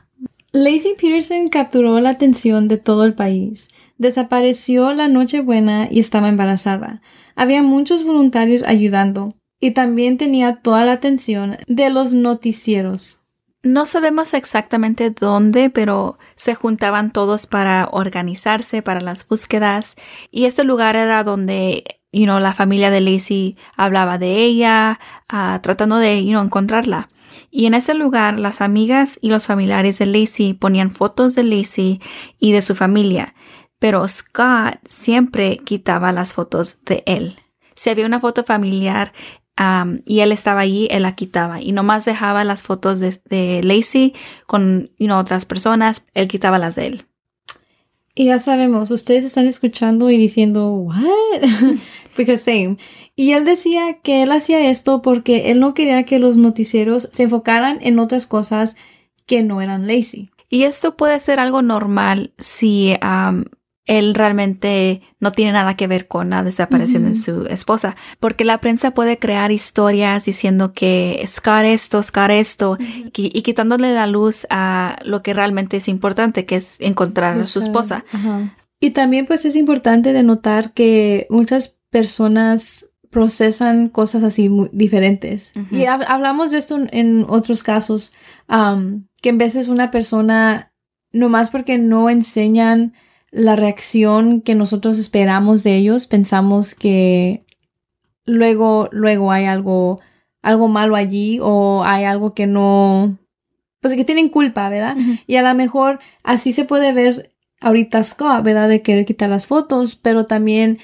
Lacey 0.52 0.97
Peterson 1.00 1.47
capturó 1.47 2.00
la 2.00 2.11
atención 2.11 2.66
de 2.66 2.76
todo 2.76 3.04
el 3.04 3.14
país. 3.14 3.69
Desapareció 3.99 4.92
la 4.92 5.07
Nochebuena 5.07 5.87
y 5.88 6.00
estaba 6.00 6.28
embarazada. 6.28 7.02
Había 7.37 7.62
muchos 7.62 8.02
voluntarios 8.02 8.64
ayudando 8.64 9.35
y 9.61 9.71
también 9.71 10.19
tenía 10.19 10.57
toda 10.57 10.85
la 10.85 10.92
atención 10.92 11.59
de 11.69 11.90
los 11.90 12.12
noticieros. 12.12 13.19
No 13.62 13.87
sabemos 13.87 14.35
exactamente 14.35 15.11
dónde, 15.11 15.71
pero 15.71 16.19
se 16.35 16.57
juntaban 16.57 17.12
todos 17.12 17.47
para 17.47 17.88
organizarse 17.92 18.83
para 18.83 19.00
las 19.00 19.28
búsquedas 19.28 19.95
y 20.33 20.47
este 20.47 20.64
lugar 20.64 20.97
era 20.97 21.23
donde 21.23 21.85
you 22.11 22.25
know, 22.25 22.40
la 22.40 22.54
familia 22.54 22.90
de 22.90 23.00
Lacey 23.00 23.57
hablaba 23.76 24.19
de 24.19 24.42
ella, 24.42 24.99
uh, 25.33 25.61
tratando 25.61 25.99
de 25.99 26.25
you 26.25 26.30
know, 26.30 26.42
encontrarla. 26.42 27.09
Y 27.50 27.66
en 27.66 27.75
ese 27.75 27.94
lugar 27.94 28.40
las 28.40 28.60
amigas 28.60 29.18
y 29.20 29.30
los 29.30 29.46
familiares 29.46 29.99
de 29.99 30.06
Lacey 30.06 30.54
ponían 30.54 30.90
fotos 30.90 31.34
de 31.34 31.44
Lacey 31.44 32.00
y 32.38 32.52
de 32.52 32.62
su 32.62 32.75
familia 32.75 33.34
pero 33.80 34.06
Scott 34.06 34.78
siempre 34.88 35.56
quitaba 35.56 36.12
las 36.12 36.34
fotos 36.34 36.84
de 36.84 37.02
él. 37.06 37.37
Si 37.75 37.90
había 37.90 38.06
una 38.06 38.20
foto 38.20 38.44
familiar 38.44 39.12
y 40.06 40.20
él 40.20 40.32
estaba 40.32 40.60
allí, 40.60 40.87
él 40.90 41.02
la 41.02 41.16
quitaba 41.16 41.60
y 41.60 41.72
nomás 41.72 42.04
dejaba 42.04 42.44
las 42.44 42.62
fotos 42.62 43.00
de, 43.00 43.20
de 43.25 43.62
Lacey 43.62 44.14
con 44.46 44.90
otras 45.10 45.44
personas, 45.44 46.06
él 46.14 46.28
quitaba 46.28 46.58
las 46.58 46.76
de 46.76 46.87
él. 46.87 47.06
Y 48.14 48.26
ya 48.26 48.38
sabemos, 48.38 48.90
ustedes 48.90 49.25
están 49.25 49.46
escuchando 49.46 50.10
y 50.10 50.18
diciendo, 50.18 50.72
what? 50.72 50.96
Because 52.16 52.44
same. 52.44 52.76
Y 53.20 53.34
él 53.34 53.44
decía 53.44 53.98
que 54.02 54.22
él 54.22 54.32
hacía 54.32 54.70
esto 54.70 55.02
porque 55.02 55.50
él 55.50 55.60
no 55.60 55.74
quería 55.74 56.04
que 56.04 56.18
los 56.18 56.38
noticieros 56.38 57.10
se 57.12 57.24
enfocaran 57.24 57.76
en 57.82 57.98
otras 57.98 58.26
cosas 58.26 58.76
que 59.26 59.42
no 59.42 59.60
eran 59.60 59.86
lazy. 59.86 60.30
Y 60.48 60.62
esto 60.62 60.96
puede 60.96 61.18
ser 61.18 61.38
algo 61.38 61.60
normal 61.60 62.32
si 62.38 62.96
él 63.84 64.14
realmente 64.14 65.02
no 65.18 65.32
tiene 65.32 65.52
nada 65.52 65.76
que 65.76 65.86
ver 65.86 66.08
con 66.08 66.30
la 66.30 66.42
desaparición 66.42 67.04
de 67.04 67.14
su 67.14 67.44
esposa, 67.44 67.94
porque 68.20 68.46
la 68.46 68.56
prensa 68.56 68.92
puede 68.92 69.18
crear 69.18 69.52
historias 69.52 70.24
diciendo 70.24 70.72
que 70.72 71.22
Scott 71.26 71.64
esto, 71.64 72.02
Scott 72.02 72.30
esto, 72.30 72.78
y, 73.14 73.42
quitándole 73.42 73.92
la 73.92 74.06
luz 74.06 74.46
a 74.48 74.98
lo 75.04 75.22
que 75.22 75.34
realmente 75.34 75.76
es 75.76 75.88
importante, 75.88 76.46
que 76.46 76.56
es 76.56 76.80
encontrar 76.80 77.38
a 77.38 77.46
su 77.46 77.58
esposa. 77.58 78.02
Y 78.80 78.92
también 78.92 79.26
pues 79.26 79.44
es 79.44 79.56
importante 79.56 80.14
de 80.14 80.22
notar 80.22 80.72
que 80.72 81.26
muchas 81.28 81.76
personas 81.90 82.89
procesan 83.11 83.88
cosas 83.88 84.23
así 84.23 84.49
muy 84.49 84.71
diferentes. 84.73 85.52
Y 85.71 85.85
hablamos 85.85 86.52
de 86.52 86.59
esto 86.59 86.79
en 86.90 87.26
otros 87.29 87.62
casos, 87.62 88.12
que 88.49 89.29
en 89.29 89.38
veces 89.38 89.69
una 89.69 89.90
persona, 89.90 90.73
nomás 91.12 91.50
porque 91.50 91.76
no 91.76 92.09
enseñan 92.09 92.95
la 93.33 93.57
reacción 93.57 94.40
que 94.40 94.55
nosotros 94.55 94.99
esperamos 94.99 95.62
de 95.62 95.76
ellos, 95.76 96.07
pensamos 96.07 96.75
que 96.75 97.45
luego, 98.25 98.88
luego 98.93 99.33
hay 99.33 99.45
algo, 99.45 100.00
algo 100.43 100.69
malo 100.69 100.97
allí 100.97 101.38
o 101.43 101.83
hay 101.85 102.05
algo 102.05 102.33
que 102.33 102.47
no, 102.47 103.19
pues 103.81 103.95
que 103.95 104.05
tienen 104.05 104.29
culpa, 104.29 104.69
¿verdad? 104.69 104.97
Y 105.26 105.37
a 105.37 105.43
lo 105.43 105.55
mejor 105.55 105.99
así 106.23 106.52
se 106.52 106.64
puede 106.64 106.93
ver 106.93 107.33
ahorita 107.61 108.02
Scott, 108.05 108.43
¿verdad? 108.45 108.69
De 108.69 108.83
querer 108.83 109.05
quitar 109.05 109.31
las 109.31 109.47
fotos, 109.47 109.97
pero 109.97 110.26
también 110.26 110.79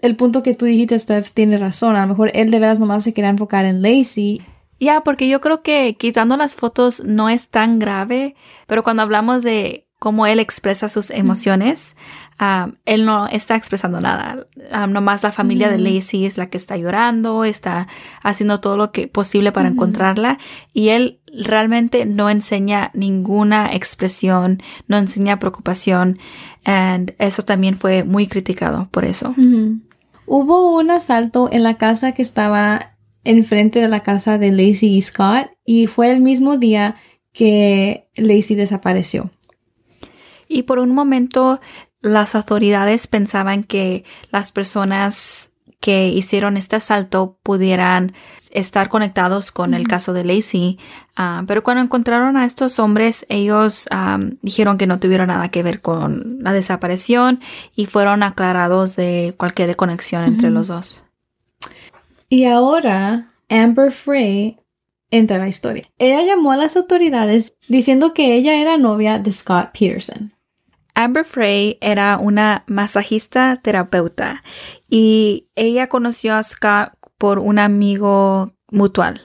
el 0.00 0.16
punto 0.16 0.42
que 0.42 0.54
tú 0.54 0.64
dijiste, 0.64 0.98
Steph, 0.98 1.30
tiene 1.32 1.58
razón. 1.58 1.96
A 1.96 2.02
lo 2.02 2.08
mejor 2.08 2.30
él 2.34 2.50
de 2.50 2.58
veras 2.58 2.80
nomás 2.80 3.04
se 3.04 3.12
quería 3.12 3.30
enfocar 3.30 3.64
en 3.64 3.82
Lacey. 3.82 4.42
Ya, 4.80 5.00
porque 5.00 5.28
yo 5.28 5.40
creo 5.40 5.62
que 5.62 5.96
quitando 5.98 6.36
las 6.36 6.54
fotos 6.54 7.02
no 7.04 7.28
es 7.28 7.48
tan 7.48 7.78
grave, 7.78 8.36
pero 8.68 8.84
cuando 8.84 9.02
hablamos 9.02 9.42
de 9.42 9.88
cómo 9.98 10.26
él 10.28 10.38
expresa 10.38 10.88
sus 10.88 11.10
emociones, 11.10 11.96
um, 12.40 12.74
él 12.84 13.04
no 13.04 13.26
está 13.26 13.56
expresando 13.56 14.00
nada. 14.00 14.46
Um, 14.72 14.92
nomás 14.92 15.24
la 15.24 15.32
familia 15.32 15.68
de 15.68 15.78
Lacey 15.78 16.24
es 16.24 16.38
la 16.38 16.48
que 16.48 16.56
está 16.56 16.76
llorando, 16.76 17.42
está 17.42 17.88
haciendo 18.22 18.60
todo 18.60 18.76
lo 18.76 18.92
que 18.92 19.08
posible 19.08 19.50
para 19.50 19.68
encontrarla 19.68 20.38
y 20.72 20.90
él 20.90 21.18
realmente 21.26 22.06
no 22.06 22.30
enseña 22.30 22.92
ninguna 22.94 23.74
expresión, 23.74 24.62
no 24.86 24.96
enseña 24.96 25.40
preocupación 25.40 26.18
y 26.64 26.70
eso 27.18 27.42
también 27.42 27.76
fue 27.76 28.04
muy 28.04 28.26
criticado 28.26 28.88
por 28.90 29.04
eso. 29.04 29.34
Hubo 30.30 30.76
un 30.76 30.90
asalto 30.90 31.48
en 31.50 31.62
la 31.62 31.78
casa 31.78 32.12
que 32.12 32.20
estaba 32.20 32.98
enfrente 33.24 33.80
de 33.80 33.88
la 33.88 34.02
casa 34.02 34.36
de 34.36 34.50
Lacey 34.50 34.94
y 34.94 35.00
Scott 35.00 35.50
y 35.64 35.86
fue 35.86 36.10
el 36.10 36.20
mismo 36.20 36.58
día 36.58 36.96
que 37.32 38.08
Lacey 38.14 38.54
desapareció. 38.54 39.30
Y 40.46 40.64
por 40.64 40.80
un 40.80 40.94
momento 40.94 41.60
las 42.02 42.34
autoridades 42.34 43.06
pensaban 43.06 43.64
que 43.64 44.04
las 44.30 44.52
personas 44.52 45.48
que 45.80 46.08
hicieron 46.08 46.58
este 46.58 46.76
asalto 46.76 47.38
pudieran 47.42 48.12
estar 48.52 48.88
conectados 48.88 49.52
con 49.52 49.74
el 49.74 49.86
caso 49.88 50.12
de 50.12 50.24
Lacey, 50.24 50.78
ah, 51.16 51.44
pero 51.46 51.62
cuando 51.62 51.82
encontraron 51.82 52.36
a 52.36 52.44
estos 52.44 52.78
hombres, 52.78 53.26
ellos 53.28 53.88
dijeron 54.42 54.78
que 54.78 54.86
no 54.86 55.00
tuvieron 55.00 55.28
nada 55.28 55.48
que 55.48 55.62
ver 55.62 55.80
con 55.80 56.38
la 56.40 56.52
desaparición 56.52 57.40
y 57.74 57.86
fueron 57.86 58.22
aclarados 58.22 58.96
de 58.96 59.34
cualquier 59.36 59.76
conexión 59.76 60.24
entre 60.24 60.50
los 60.50 60.68
dos. 60.68 61.04
Y 62.28 62.44
ahora 62.44 63.32
Amber 63.48 63.92
Frey 63.92 64.58
entra 65.10 65.36
en 65.36 65.42
la 65.42 65.48
historia. 65.48 65.90
Ella 65.98 66.22
llamó 66.22 66.52
a 66.52 66.56
las 66.56 66.76
autoridades 66.76 67.54
diciendo 67.68 68.12
que 68.12 68.34
ella 68.34 68.60
era 68.60 68.76
novia 68.76 69.18
de 69.18 69.32
Scott 69.32 69.70
Peterson. 69.78 70.34
Amber 70.94 71.24
Frey 71.24 71.78
era 71.80 72.18
una 72.18 72.64
masajista 72.66 73.60
terapeuta 73.62 74.42
y 74.90 75.46
ella 75.54 75.88
conoció 75.88 76.34
a 76.34 76.42
Scott 76.42 76.92
por 77.18 77.38
un 77.40 77.58
amigo 77.58 78.52
mutual. 78.70 79.20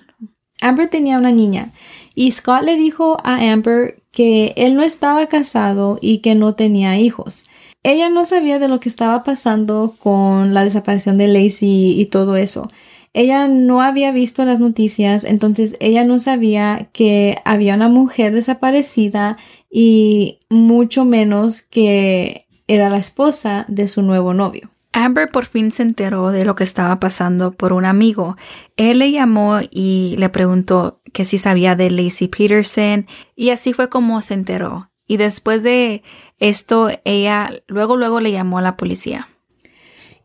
Amber 0.62 0.90
tenía 0.90 1.18
una 1.18 1.32
niña 1.32 1.74
y 2.16 2.32
Scott 2.32 2.64
le 2.64 2.78
dijo 2.78 3.18
a 3.24 3.52
Amber 3.52 4.04
que 4.12 4.54
él 4.56 4.76
no 4.76 4.84
estaba 4.84 5.28
casado 5.28 5.98
y 6.02 6.20
que 6.20 6.36
no 6.36 6.56
tenía 6.56 6.98
hijos. 6.98 7.46
Ella 7.84 8.10
no 8.10 8.24
sabía 8.26 8.60
de 8.60 8.70
lo 8.70 8.80
que 8.80 8.88
estaba 8.88 9.24
pasando 9.24 9.96
con 10.00 10.54
la 10.54 10.64
desaparición 10.64 11.18
de 11.18 11.28
Lacey 11.28 12.00
y 12.00 12.06
todo 12.06 12.38
eso. 12.38 12.70
Ella 13.12 13.48
no 13.48 13.82
había 13.82 14.12
visto 14.12 14.44
las 14.46 14.60
noticias, 14.60 15.24
entonces 15.24 15.76
ella 15.80 16.04
no 16.04 16.18
sabía 16.18 16.90
que 16.94 17.38
había 17.46 17.76
una 17.76 17.90
mujer 17.90 18.34
desaparecida 18.34 19.38
y 19.70 20.40
mucho 20.50 21.06
menos 21.06 21.62
que 21.62 22.48
era 22.68 22.90
la 22.90 22.98
esposa 22.98 23.66
de 23.68 23.88
su 23.88 24.02
nuevo 24.02 24.34
novio. 24.34 24.73
Amber 24.94 25.30
por 25.30 25.46
fin 25.46 25.72
se 25.72 25.82
enteró 25.82 26.32
de 26.32 26.46
lo 26.46 26.56
que 26.56 26.64
estaba 26.64 27.00
pasando 27.00 27.52
por 27.52 27.74
un 27.74 27.84
amigo. 27.84 28.38
Él 28.78 29.00
le 29.00 29.12
llamó 29.12 29.60
y 29.70 30.16
le 30.20 30.30
preguntó 30.30 31.02
que 31.12 31.26
si 31.26 31.40
sabía 31.40 31.76
de 31.76 31.90
Lacey 31.90 32.28
Peterson 32.28 33.08
y 33.36 33.50
así 33.50 33.74
fue 33.74 33.90
como 33.90 34.22
se 34.22 34.36
enteró. 34.36 34.92
Y 35.08 35.18
después 35.18 35.64
de 35.64 36.04
esto, 36.40 36.90
ella 37.04 37.50
luego 37.68 37.98
luego 37.98 38.20
le 38.20 38.32
llamó 38.32 38.60
a 38.60 38.62
la 38.62 38.78
policía. 38.78 39.30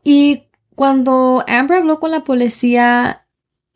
Y 0.04 0.42
cuando 0.74 1.44
Amber 1.48 1.78
habló 1.78 1.98
con 1.98 2.10
la 2.10 2.24
policía, 2.24 3.26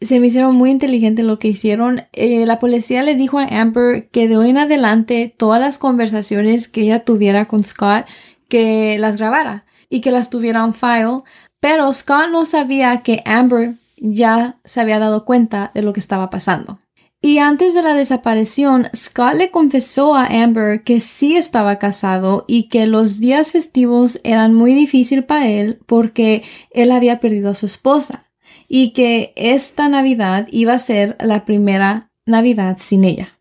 se 0.01 0.21
me 0.21 0.27
hicieron 0.27 0.55
muy 0.55 0.71
inteligente 0.71 1.23
lo 1.23 1.39
que 1.39 1.49
hicieron. 1.49 2.03
Eh, 2.13 2.45
la 2.45 2.61
policía 2.61 3.03
le 3.03 3.15
dijo 3.15 3.39
a 3.39 3.47
Amber 3.47 4.11
que 4.11 4.29
de 4.29 4.37
hoy 4.37 4.51
en 4.51 4.59
adelante 4.59 5.35
todas 5.35 5.61
las 5.61 5.79
conversaciones 5.79 6.69
que 6.69 6.83
ella 6.83 7.05
tuviera 7.05 7.49
con 7.49 7.65
Scott, 7.65 8.05
que 8.49 8.99
las 8.99 9.17
grabara 9.17 9.65
y 9.93 10.01
que 10.01 10.11
las 10.11 10.31
tuviera 10.31 10.65
en 10.65 10.73
file. 10.73 11.23
Pero 11.61 11.93
Scott 11.93 12.31
no 12.33 12.47
sabía 12.47 13.03
que 13.03 13.23
Amber 13.27 13.75
ya 13.99 14.57
se 14.65 14.81
había 14.81 14.99
dado 14.99 15.27
cuenta 15.27 15.71
de 15.75 15.83
lo 15.83 15.93
que 15.93 16.01
estaba 16.01 16.31
pasando. 16.31 16.81
Y 17.21 17.39
antes 17.39 17.75
de 17.75 17.83
la 17.83 17.95
desaparición, 17.95 18.89
Scott 18.97 19.35
le 19.35 19.51
confesó 19.53 20.17
a 20.17 20.25
Amber 20.25 20.83
que 20.83 20.99
sí 20.99 21.37
estaba 21.37 21.79
casado 21.79 22.45
y 22.49 22.65
que 22.65 22.87
los 22.87 23.21
días 23.21 23.53
festivos 23.53 24.19
eran 24.25 24.55
muy 24.55 24.75
difíciles 24.75 25.25
para 25.25 25.47
él 25.49 25.79
porque 25.87 26.43
él 26.71 26.91
había 26.91 27.21
perdido 27.21 27.51
a 27.51 27.55
su 27.55 27.67
esposa 27.67 28.31
y 28.67 28.93
que 28.93 29.35
esta 29.37 29.89
Navidad 29.89 30.49
iba 30.51 30.73
a 30.73 30.79
ser 30.79 31.17
la 31.21 31.45
primera 31.45 32.11
Navidad 32.27 32.79
sin 32.81 33.05
ella. 33.05 33.39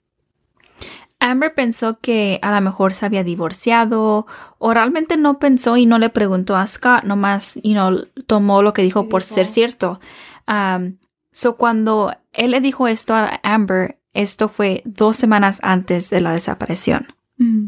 Amber 1.21 1.53
pensó 1.53 1.99
que 1.99 2.39
a 2.41 2.53
lo 2.53 2.59
mejor 2.59 2.93
se 2.93 3.05
había 3.05 3.23
divorciado 3.23 4.27
o 4.57 4.73
realmente 4.73 5.15
no 5.15 5.39
pensó 5.39 5.77
y 5.77 5.85
no 5.85 5.99
le 5.99 6.09
preguntó 6.09 6.55
a 6.57 6.67
Scott, 6.67 7.03
nomás 7.03 7.57
y 7.61 7.73
no 7.73 7.95
tomó 8.27 8.61
lo 8.61 8.73
que 8.73 8.81
dijo 8.81 9.07
por 9.07 9.23
ser 9.23 9.47
cierto. 9.47 9.99
Um, 10.47 10.97
So 11.31 11.55
cuando 11.55 12.13
él 12.33 12.51
le 12.51 12.59
dijo 12.59 12.87
esto 12.87 13.15
a 13.15 13.39
Amber, 13.43 13.99
esto 14.13 14.49
fue 14.49 14.81
dos 14.85 15.15
semanas 15.15 15.59
antes 15.63 16.09
de 16.09 16.21
la 16.21 16.33
desaparición. 16.33 17.07
Mm. 17.37 17.67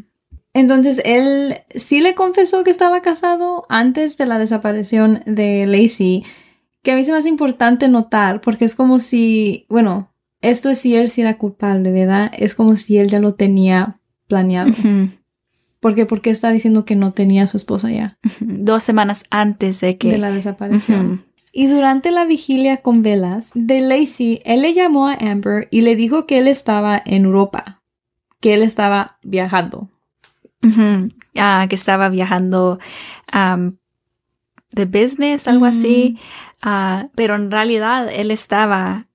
Entonces 0.54 1.02
él 1.06 1.62
sí 1.74 2.02
le 2.02 2.14
confesó 2.14 2.64
que 2.64 2.70
estaba 2.70 3.02
casado 3.02 3.66
antes 3.70 4.18
de 4.18 4.26
la 4.26 4.38
desaparición 4.38 5.24
de 5.26 5.66
Lacey, 5.66 6.24
que 6.84 6.92
a 6.92 6.96
mí 6.96 7.04
se 7.04 7.12
me 7.12 7.18
hace 7.18 7.30
importante 7.30 7.88
notar, 7.88 8.42
porque 8.42 8.66
es 8.66 8.76
como 8.76 9.00
si, 9.00 9.66
bueno, 9.70 10.13
esto 10.44 10.70
es 10.70 10.78
si 10.78 10.96
él 10.96 11.08
sí 11.08 11.22
era 11.22 11.38
culpable, 11.38 11.92
¿verdad? 11.92 12.32
Es 12.38 12.54
como 12.54 12.76
si 12.76 13.00
él 13.00 13.10
ya 13.10 13.20
lo 13.20 13.34
tenía 13.34 14.00
planeado. 14.28 14.72
Porque, 15.80 16.06
¿Por 16.06 16.22
qué 16.22 16.30
está 16.30 16.52
diciendo 16.52 16.86
que 16.86 16.96
no 16.96 17.14
tenía 17.14 17.44
a 17.44 17.48
su 17.48 17.58
esposa 17.58 17.90
ya? 17.90 18.18
Dos 18.40 18.84
semanas 18.84 19.24
antes 19.30 19.82
de 19.82 19.98
que... 19.98 20.12
De 20.12 20.18
la 20.18 20.32
desaparición. 20.32 21.26
Y 21.52 21.68
durante 21.68 22.12
la 22.12 22.26
vigilia 22.26 22.78
con 22.78 23.04
velas 23.04 23.52
de 23.54 23.82
Lacey, 23.82 24.42
él 24.46 24.62
le 24.62 24.74
llamó 24.74 25.08
a 25.08 25.14
Amber 25.14 25.68
y 25.72 25.82
le 25.82 25.96
dijo 25.96 26.26
que 26.26 26.40
él 26.40 26.48
estaba 26.48 27.02
en 27.06 27.26
Europa, 27.26 27.82
que 28.40 28.54
él 28.54 28.64
estaba 28.64 29.18
viajando. 29.24 29.90
Ah, 31.36 31.68
que 31.70 31.76
estaba 31.76 32.10
viajando 32.10 32.80
de 34.72 34.86
business, 34.86 35.48
algo 35.48 35.66
así. 35.66 36.18
Ah, 36.62 37.10
pero 37.14 37.36
en 37.36 37.52
realidad 37.52 38.10
él 38.12 38.32
estaba 38.32 39.08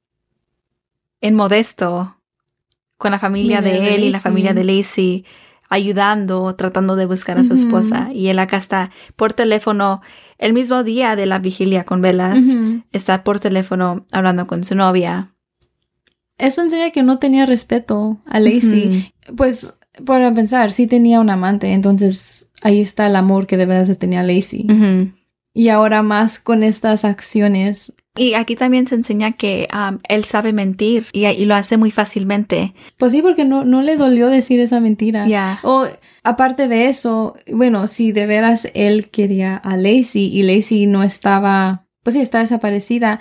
en 1.21 1.35
Modesto 1.35 2.17
con 2.97 3.13
la 3.13 3.19
familia 3.19 3.61
de, 3.61 3.95
él 3.95 4.05
y 4.05 4.11
la 4.11 4.21
familia 4.21 4.55
de 4.55 4.65
Lacey 4.65 5.25
ayudando, 5.69 6.55
tratando 6.57 6.97
de 6.97 7.07
buscar 7.07 7.39
a 7.39 7.45
su 7.45 7.55
esposa. 7.55 8.11
Y 8.13 8.29
él 8.29 8.39
acá 8.39 8.57
está 8.57 8.91
por 9.17 9.33
teléfono 9.33 10.01
el 10.39 10.53
mismo 10.53 10.83
día 10.83 11.15
de 11.17 11.27
la 11.27 11.39
vigilia 11.39 11.85
con 11.85 12.01
velas, 12.01 12.41
está 12.93 13.25
por 13.25 13.41
teléfono 13.41 14.07
hablando 14.11 14.47
con 14.47 14.65
su 14.65 14.75
novia. 14.75 15.35
Eso 16.39 16.63
enseña 16.63 16.91
que 16.91 17.03
no 17.03 17.19
tenía 17.19 17.47
respeto 17.47 18.19
a 18.27 18.39
Lacey. 18.39 19.13
Pues, 19.37 19.75
para 20.07 20.33
pensar, 20.33 20.71
sí 20.71 20.87
tenía 20.87 21.21
un 21.21 21.29
amante, 21.31 21.73
entonces 21.73 22.53
ahí 22.63 22.81
está 22.81 23.07
el 23.09 23.17
amor 23.17 23.47
que 23.47 23.57
de 23.57 23.67
verdad 23.67 23.85
se 23.85 23.97
tenía 23.97 24.23
Lacey. 24.23 24.67
y 25.53 25.69
ahora 25.69 26.03
más 26.03 26.39
con 26.39 26.63
estas 26.63 27.05
acciones. 27.05 27.93
Y 28.19 28.35
aquí 28.35 28.57
también 28.57 28.87
se 28.87 28.97
enseña 28.97 29.33
que 29.33 29.69
um, 29.73 29.99
él 30.09 30.25
sabe 30.25 30.53
mentir 30.53 31.07
y, 31.13 31.27
y, 31.27 31.45
lo 31.45 31.55
hace 31.55 31.77
muy 31.77 31.91
fácilmente. 31.91 32.75
Pues 32.97 33.13
sí, 33.13 33.23
porque 33.23 33.45
no, 33.45 33.65
no 33.65 33.81
le 33.83 33.97
dolió 33.97 34.29
decir 34.29 34.59
esa 34.61 34.81
mentira. 34.81 35.27
Ya. 35.29 35.61
O 35.63 35.87
aparte 36.25 36.67
de 36.69 36.89
eso, 36.89 37.37
bueno, 37.51 37.87
si 37.87 38.13
de 38.13 38.27
veras 38.27 38.69
él 38.75 39.09
quería 39.11 39.57
a 39.57 39.77
Lacey 39.77 40.27
y 40.27 40.43
Lacey 40.43 40.87
no 40.87 41.03
estaba, 41.03 41.87
pues 42.03 42.15
sí, 42.15 42.21
está 42.21 42.41
desaparecida, 42.41 43.21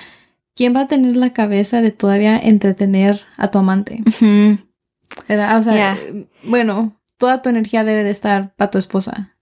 ¿quién 0.55 0.75
va 0.75 0.81
a 0.81 0.87
tener 0.87 1.15
la 1.15 1.31
cabeza 1.31 1.81
de 1.81 1.91
todavía 1.91 2.35
entretener 2.35 3.21
a 3.37 3.49
tu 3.49 3.59
amante? 3.59 4.01
O 4.07 5.61
sea, 5.61 5.61
Yeah. 5.61 5.97
bueno, 6.43 6.99
toda 7.17 7.41
tu 7.41 7.49
energía 7.49 7.83
debe 7.83 8.03
de 8.03 8.11
estar 8.11 8.53
para 8.55 8.71
tu 8.71 8.77
esposa. 8.77 9.35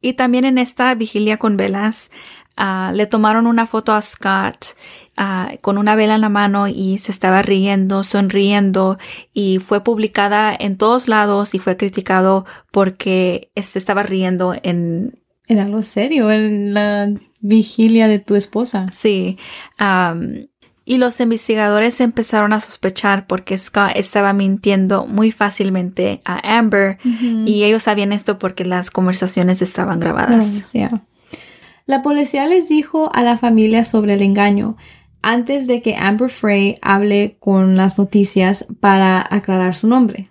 Y 0.00 0.12
también 0.14 0.44
en 0.44 0.58
esta 0.58 0.94
vigilia 0.94 1.38
con 1.38 1.56
velas, 1.56 2.10
ah, 2.58 2.92
le 2.94 3.06
tomaron 3.06 3.46
una 3.46 3.64
foto 3.64 3.94
a 3.94 4.02
Scott 4.02 4.76
ah, 5.16 5.52
con 5.62 5.78
una 5.78 5.94
vela 5.94 6.16
en 6.16 6.20
la 6.20 6.28
mano 6.28 6.68
y 6.68 6.98
se 6.98 7.12
estaba 7.12 7.40
riendo, 7.40 8.04
sonriendo 8.04 8.98
y 9.32 9.58
fue 9.60 9.82
publicada 9.82 10.54
en 10.58 10.76
todos 10.76 11.08
lados 11.08 11.54
y 11.54 11.58
fue 11.58 11.76
criticado 11.76 12.44
porque 12.70 13.50
se 13.56 13.78
estaba 13.78 14.02
riendo 14.02 14.54
en, 14.62 15.18
En 15.46 15.58
algo 15.58 15.82
serio, 15.82 16.30
en 16.30 16.74
la 16.74 17.10
vigilia 17.40 18.08
de 18.08 18.18
tu 18.18 18.34
esposa. 18.34 18.88
sí. 18.92 19.38
am, 19.78 20.48
y 20.88 20.96
los 20.96 21.20
investigadores 21.20 22.00
empezaron 22.00 22.54
a 22.54 22.60
sospechar 22.60 23.26
porque 23.26 23.58
Scott 23.58 23.90
estaba 23.94 24.32
mintiendo 24.32 25.06
muy 25.06 25.30
fácilmente 25.30 26.22
a 26.24 26.58
Amber 26.58 26.96
y 27.04 27.64
ellos 27.64 27.82
sabían 27.82 28.10
esto 28.10 28.38
porque 28.38 28.64
las 28.64 28.90
conversaciones 28.90 29.60
estaban 29.60 30.00
grabadas. 30.00 30.62
Ah, 30.64 30.72
yeah. 30.72 31.02
La 31.88 32.02
policía 32.02 32.46
les 32.46 32.68
dijo 32.68 33.10
a 33.14 33.22
la 33.22 33.38
familia 33.38 33.82
sobre 33.82 34.12
el 34.12 34.20
engaño 34.20 34.76
antes 35.22 35.66
de 35.66 35.80
que 35.80 35.96
Amber 35.96 36.28
Frey 36.28 36.76
hable 36.82 37.38
con 37.40 37.78
las 37.78 37.96
noticias 37.98 38.66
para 38.78 39.26
aclarar 39.30 39.74
su 39.74 39.88
nombre. 39.88 40.28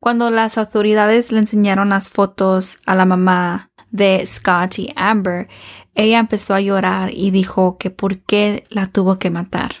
Cuando 0.00 0.30
las 0.30 0.56
autoridades 0.56 1.30
le 1.30 1.40
enseñaron 1.40 1.90
las 1.90 2.08
fotos 2.08 2.78
a 2.86 2.94
la 2.94 3.04
mamá 3.04 3.70
de 3.90 4.24
Scott 4.24 4.78
y 4.78 4.94
Amber, 4.96 5.48
ella 5.94 6.20
empezó 6.20 6.54
a 6.54 6.62
llorar 6.62 7.10
y 7.12 7.30
dijo 7.32 7.76
que 7.76 7.90
por 7.90 8.20
qué 8.20 8.62
la 8.70 8.86
tuvo 8.86 9.18
que 9.18 9.28
matar. 9.28 9.72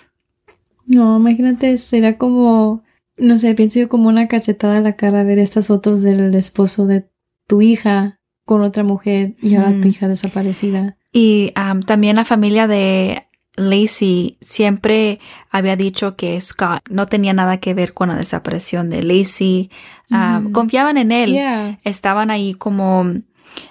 No, 0.84 1.16
imagínate, 1.16 1.78
será 1.78 2.18
como, 2.18 2.82
no 3.16 3.38
sé, 3.38 3.54
pienso 3.54 3.80
yo 3.80 3.88
como 3.88 4.10
una 4.10 4.28
cachetada 4.28 4.76
a 4.76 4.82
la 4.82 4.96
cara 4.96 5.24
ver 5.24 5.38
estas 5.38 5.68
fotos 5.68 6.02
del 6.02 6.34
esposo 6.34 6.86
de 6.86 7.08
tu 7.46 7.62
hija 7.62 8.20
con 8.44 8.60
otra 8.60 8.84
mujer 8.84 9.36
y 9.40 9.54
ahora 9.54 9.80
tu 9.80 9.88
hija 9.88 10.06
desaparecida. 10.06 10.98
Y 11.14 11.52
am, 11.54 11.80
también 11.80 12.16
la 12.16 12.24
familia 12.24 12.66
de 12.66 13.28
Lacey 13.54 14.36
siempre 14.40 15.20
había 15.48 15.76
dicho 15.76 16.16
que 16.16 16.40
Scott 16.40 16.80
no 16.90 17.06
tenía 17.06 17.32
nada 17.32 17.58
que 17.58 17.72
ver 17.72 17.94
con 17.94 18.08
la 18.08 18.16
desaparición 18.16 18.90
de 18.90 19.04
Lacey. 19.04 19.70
Ujú. 20.10 20.50
Confiaban 20.50 20.98
en 20.98 21.12
él. 21.12 21.30
Yeah. 21.30 21.78
Estaban 21.84 22.32
ahí 22.32 22.54
como 22.54 23.12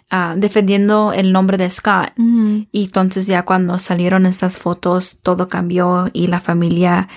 ah, 0.10 0.36
defendiendo 0.38 1.12
el 1.12 1.34
nombre 1.34 1.58
de 1.58 1.70
Scott. 1.70 2.14
Ujú. 2.18 2.66
Y 2.72 2.86
entonces 2.86 3.28
ya 3.28 3.44
cuando 3.44 3.78
salieron 3.78 4.26
estas 4.26 4.58
fotos, 4.58 5.20
todo 5.22 5.50
cambió 5.50 6.10
y 6.14 6.28
la 6.28 6.40
familia, 6.40 7.10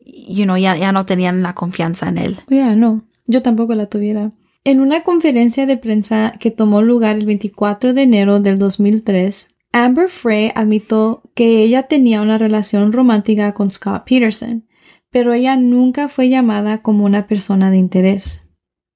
you 0.00 0.44
know, 0.44 0.56
ya, 0.56 0.74
ya 0.74 0.90
no 0.90 1.04
tenían 1.04 1.42
la 1.42 1.54
confianza 1.54 2.08
en 2.08 2.16
él. 2.16 2.38
Ya, 2.48 2.74
no, 2.74 3.02
yo 3.26 3.42
tampoco 3.42 3.74
la 3.74 3.90
tuviera. 3.90 4.30
En 4.64 4.80
una 4.80 5.02
conferencia 5.02 5.66
de 5.66 5.76
prensa 5.76 6.32
que 6.40 6.50
tomó 6.50 6.80
lugar 6.80 7.16
el 7.16 7.26
24 7.26 7.92
de 7.92 8.02
enero 8.02 8.40
del 8.40 8.58
2003, 8.58 9.49
Amber 9.72 10.08
Frey 10.08 10.50
admitió 10.54 11.22
que 11.34 11.62
ella 11.62 11.84
tenía 11.84 12.22
una 12.22 12.38
relación 12.38 12.92
romántica 12.92 13.54
con 13.54 13.70
Scott 13.70 14.04
Peterson, 14.04 14.66
pero 15.10 15.32
ella 15.32 15.56
nunca 15.56 16.08
fue 16.08 16.28
llamada 16.28 16.82
como 16.82 17.04
una 17.04 17.26
persona 17.26 17.70
de 17.70 17.76
interés. 17.76 18.44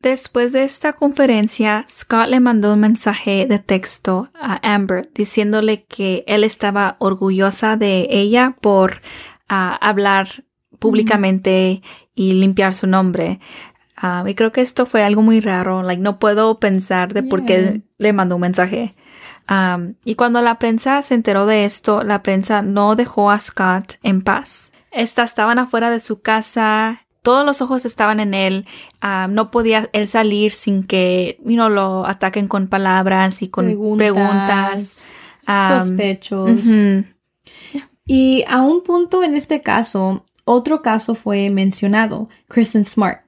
Después 0.01 0.53
de 0.53 0.65
esta 0.65 0.93
conferencia, 0.93 1.85
Scott 1.89 2.29
le 2.29 2.39
mandó 2.39 2.75
un 2.75 2.81
mensaje 2.81 3.47
de 3.47 3.59
texto 3.59 4.31
a 4.39 4.61
Amber 4.75 5.11
diciéndole 5.15 5.85
que 5.85 6.25
él 6.27 6.45
estaba 6.45 6.97
orgullosa 6.99 7.77
de 7.77 8.09
ella 8.11 8.57
por 8.61 9.01
ah, 9.49 9.79
hablar 9.81 10.45
públicamente 10.79 11.83
y 12.15 12.35
limpiar 12.35 12.75
su 12.75 12.87
nombre. 12.87 13.41
Ah, 13.97 14.25
y 14.27 14.35
creo 14.35 14.53
que 14.53 14.61
esto 14.61 14.85
fue 14.85 15.03
algo 15.03 15.23
muy 15.23 15.41
raro. 15.41 15.83
Like, 15.83 16.03
no 16.03 16.19
puedo 16.19 16.59
pensar 16.59 17.15
de 17.15 17.23
por 17.23 17.47
qué 17.47 17.83
le 17.97 18.13
mandó 18.13 18.35
un 18.35 18.43
mensaje. 18.43 18.95
Um, 19.49 19.95
y 20.05 20.15
cuando 20.15 20.41
la 20.41 20.59
prensa 20.59 21.03
se 21.03 21.15
enteró 21.15 21.47
de 21.47 21.65
esto, 21.65 22.03
la 22.03 22.23
prensa 22.23 22.63
no 22.63 22.97
dejó 22.97 23.31
a 23.31 23.39
Scott 23.39 23.95
en 24.03 24.23
paz. 24.23 24.73
Estas 24.91 25.31
estaban 25.31 25.59
afuera 25.59 25.91
de 25.91 26.01
su 26.01 26.21
casa, 26.21 27.05
todos 27.23 27.45
los 27.45 27.61
ojos 27.63 27.85
estaban 27.85 28.21
en 28.21 28.35
él, 28.35 28.67
no 29.31 29.51
podía 29.51 29.89
él 29.93 30.09
salir 30.09 30.53
sin 30.53 30.85
que, 30.85 31.39
you 31.45 31.55
know, 31.55 31.69
lo 31.69 32.07
ataquen 32.07 32.49
con 32.49 32.69
palabras 32.69 33.43
y 33.43 33.49
con 33.49 33.67
preguntas. 33.97 35.09
um, 35.49 35.81
sospechos. 35.81 36.61
Y 38.07 38.45
a 38.47 38.61
un 38.63 38.83
punto 38.83 39.23
en 39.23 39.35
este 39.35 39.63
caso, 39.63 40.27
otro 40.45 40.83
caso 40.83 41.15
fue 41.15 41.51
mencionado, 41.51 42.29
Kristen 42.49 42.85
Smart. 42.85 43.24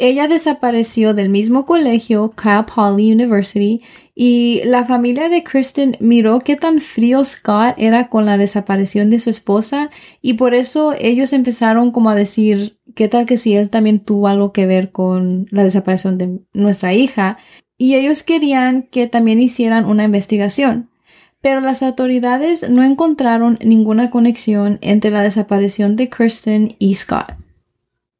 Ella 0.00 0.28
desapareció 0.28 1.12
del 1.12 1.28
mismo 1.28 1.66
colegio, 1.66 2.30
Cal 2.36 2.66
Poly 2.66 3.12
University, 3.12 3.82
y 4.14 4.62
la 4.64 4.84
familia 4.84 5.28
de 5.28 5.42
Kristen 5.42 5.96
miró 5.98 6.38
qué 6.38 6.54
tan 6.54 6.80
frío 6.80 7.24
Scott 7.24 7.74
era 7.78 8.08
con 8.08 8.24
la 8.24 8.38
desaparición 8.38 9.10
de 9.10 9.18
su 9.18 9.30
esposa 9.30 9.90
y 10.22 10.34
por 10.34 10.54
eso 10.54 10.94
ellos 10.98 11.32
empezaron 11.32 11.90
como 11.90 12.10
a 12.10 12.14
decir, 12.14 12.78
¿qué 12.94 13.08
tal 13.08 13.26
que 13.26 13.36
si 13.36 13.54
él 13.54 13.70
también 13.70 13.98
tuvo 13.98 14.28
algo 14.28 14.52
que 14.52 14.66
ver 14.66 14.92
con 14.92 15.48
la 15.50 15.64
desaparición 15.64 16.16
de 16.16 16.38
nuestra 16.52 16.94
hija? 16.94 17.38
Y 17.76 17.96
ellos 17.96 18.22
querían 18.22 18.82
que 18.82 19.08
también 19.08 19.40
hicieran 19.40 19.84
una 19.84 20.04
investigación 20.04 20.90
pero 21.40 21.60
las 21.60 21.82
autoridades 21.84 22.68
no 22.68 22.82
encontraron 22.82 23.58
ninguna 23.62 24.10
conexión 24.10 24.78
entre 24.80 25.12
la 25.12 25.22
desaparición 25.22 25.94
de 25.94 26.08
Kristen 26.10 26.74
y 26.80 26.96
Scott. 26.96 27.47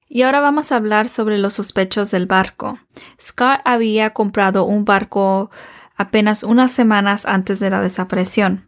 Y 0.08 0.22
ahora 0.22 0.40
vamos 0.40 0.72
a 0.72 0.76
hablar 0.76 1.08
sobre 1.08 1.38
los 1.38 1.54
sospechos 1.54 2.10
del 2.10 2.26
barco. 2.26 2.78
Scott 3.20 3.60
había 3.64 4.10
comprado 4.10 4.64
un 4.64 4.84
barco 4.84 5.50
apenas 5.96 6.44
unas 6.44 6.72
semanas 6.72 7.26
antes 7.26 7.60
de 7.60 7.70
la 7.70 7.80
desaparición. 7.80 8.66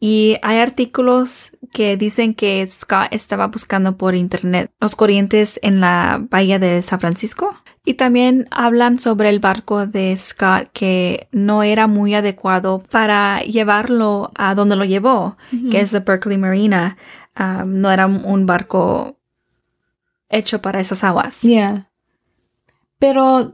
Y 0.00 0.38
hay 0.42 0.58
artículos 0.58 1.56
que 1.70 1.96
dicen 1.96 2.34
que 2.34 2.66
Scott 2.68 3.08
estaba 3.12 3.46
buscando 3.48 3.96
por 3.96 4.14
internet 4.14 4.72
los 4.80 4.96
corrientes 4.96 5.60
en 5.62 5.80
la 5.80 6.24
bahía 6.28 6.58
de 6.58 6.82
San 6.82 6.98
Francisco. 6.98 7.54
Y 7.84 7.94
también 7.94 8.48
hablan 8.50 8.98
sobre 8.98 9.28
el 9.28 9.40
barco 9.40 9.86
de 9.86 10.16
Scott 10.16 10.70
que 10.72 11.28
no 11.32 11.62
era 11.62 11.86
muy 11.86 12.14
adecuado 12.14 12.82
para 12.90 13.40
llevarlo 13.42 14.30
a 14.34 14.54
donde 14.54 14.76
lo 14.76 14.84
llevó, 14.84 15.36
que 15.70 15.80
es 15.80 15.92
la 15.92 16.00
Berkeley 16.00 16.38
Marina. 16.38 16.96
Um, 17.38 17.72
no 17.72 17.90
era 17.90 18.06
un 18.06 18.46
barco 18.46 19.18
hecho 20.32 20.60
para 20.60 20.80
esas 20.80 21.04
aguas. 21.04 21.42
Yeah. 21.42 21.90
Pero 22.98 23.52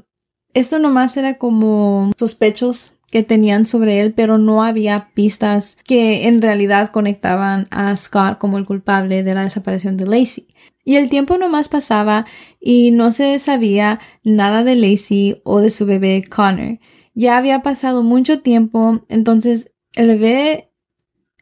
esto 0.54 0.78
nomás 0.78 1.16
era 1.18 1.36
como 1.36 2.12
sospechos 2.16 2.94
que 3.10 3.22
tenían 3.22 3.66
sobre 3.66 4.00
él, 4.00 4.12
pero 4.12 4.38
no 4.38 4.62
había 4.62 5.10
pistas 5.14 5.76
que 5.84 6.28
en 6.28 6.42
realidad 6.42 6.88
conectaban 6.88 7.66
a 7.70 7.94
Scott 7.96 8.38
como 8.38 8.58
el 8.58 8.66
culpable 8.66 9.22
de 9.22 9.34
la 9.34 9.42
desaparición 9.42 9.96
de 9.96 10.06
Lacey. 10.06 10.46
Y 10.84 10.96
el 10.96 11.10
tiempo 11.10 11.36
nomás 11.38 11.68
pasaba 11.68 12.26
y 12.60 12.90
no 12.90 13.10
se 13.10 13.38
sabía 13.38 14.00
nada 14.24 14.64
de 14.64 14.76
Lacey 14.76 15.40
o 15.44 15.60
de 15.60 15.70
su 15.70 15.86
bebé 15.86 16.22
Connor. 16.24 16.78
Ya 17.14 17.36
había 17.36 17.62
pasado 17.62 18.02
mucho 18.02 18.40
tiempo, 18.40 19.04
entonces 19.08 19.70
el 19.94 20.06
bebé 20.08 20.70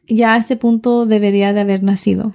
ya 0.07 0.33
a 0.33 0.37
este 0.37 0.55
punto 0.55 1.05
debería 1.05 1.53
de 1.53 1.61
haber 1.61 1.83
nacido. 1.83 2.33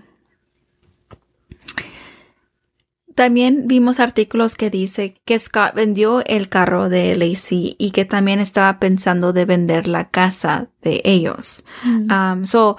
También 3.14 3.66
vimos 3.66 4.00
artículos 4.00 4.56
que 4.56 4.70
dice 4.70 5.20
que 5.24 5.38
Scott 5.38 5.74
vendió 5.74 6.24
el 6.24 6.48
carro 6.48 6.88
de 6.88 7.14
Lacey 7.14 7.76
y 7.78 7.90
que 7.90 8.04
también 8.04 8.40
estaba 8.40 8.78
pensando 8.78 9.32
de 9.32 9.44
vender 9.44 9.86
la 9.86 10.08
casa 10.08 10.70
de 10.82 11.02
ellos. 11.04 11.64
Um, 11.84 12.46
so, 12.46 12.76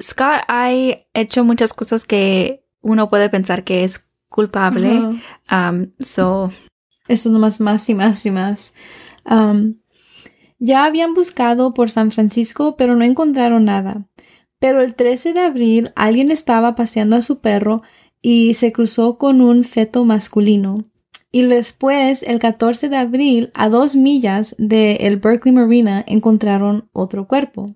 Scott 0.00 0.42
ha 0.48 0.70
hecho 0.72 1.44
muchas 1.44 1.74
cosas 1.74 2.04
que 2.04 2.64
uno 2.80 3.10
puede 3.10 3.30
pensar 3.30 3.64
que 3.64 3.84
es 3.84 4.04
culpable. 4.28 5.20
Um, 5.50 5.90
so, 5.98 6.52
Esto 7.08 7.30
nomás 7.30 7.60
más 7.60 7.88
y 7.88 7.94
más 7.94 8.24
y 8.26 8.30
más. 8.30 8.74
Um, 9.24 9.76
ya 10.58 10.84
habían 10.84 11.14
buscado 11.14 11.74
por 11.74 11.90
San 11.90 12.10
Francisco, 12.10 12.76
pero 12.76 12.94
no 12.94 13.04
encontraron 13.04 13.64
nada. 13.64 14.06
Pero 14.58 14.80
el 14.80 14.94
13 14.94 15.34
de 15.34 15.40
abril 15.40 15.92
alguien 15.94 16.30
estaba 16.30 16.74
paseando 16.74 17.16
a 17.16 17.22
su 17.22 17.40
perro 17.40 17.82
y 18.26 18.54
se 18.54 18.72
cruzó 18.72 19.18
con 19.18 19.42
un 19.42 19.64
feto 19.64 20.06
masculino. 20.06 20.76
Y 21.30 21.42
después, 21.42 22.22
el 22.22 22.38
14 22.38 22.88
de 22.88 22.96
abril, 22.96 23.50
a 23.52 23.68
dos 23.68 23.96
millas 23.96 24.54
de 24.56 24.94
el 25.00 25.18
Berkeley 25.18 25.54
Marina, 25.54 26.02
encontraron 26.06 26.88
otro 26.94 27.28
cuerpo. 27.28 27.66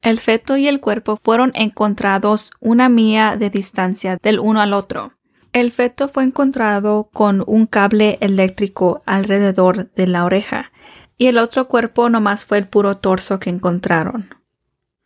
El 0.00 0.18
feto 0.18 0.56
y 0.56 0.66
el 0.66 0.80
cuerpo 0.80 1.16
fueron 1.16 1.52
encontrados 1.54 2.50
una 2.58 2.88
milla 2.88 3.36
de 3.36 3.50
distancia 3.50 4.18
del 4.20 4.40
uno 4.40 4.60
al 4.60 4.72
otro. 4.72 5.12
El 5.52 5.70
feto 5.70 6.08
fue 6.08 6.24
encontrado 6.24 7.08
con 7.12 7.44
un 7.46 7.66
cable 7.66 8.18
eléctrico 8.20 9.02
alrededor 9.06 9.92
de 9.92 10.08
la 10.08 10.24
oreja 10.24 10.72
y 11.16 11.28
el 11.28 11.38
otro 11.38 11.68
cuerpo 11.68 12.08
nomás 12.08 12.46
fue 12.46 12.58
el 12.58 12.66
puro 12.66 12.96
torso 12.96 13.38
que 13.38 13.50
encontraron. 13.50 14.41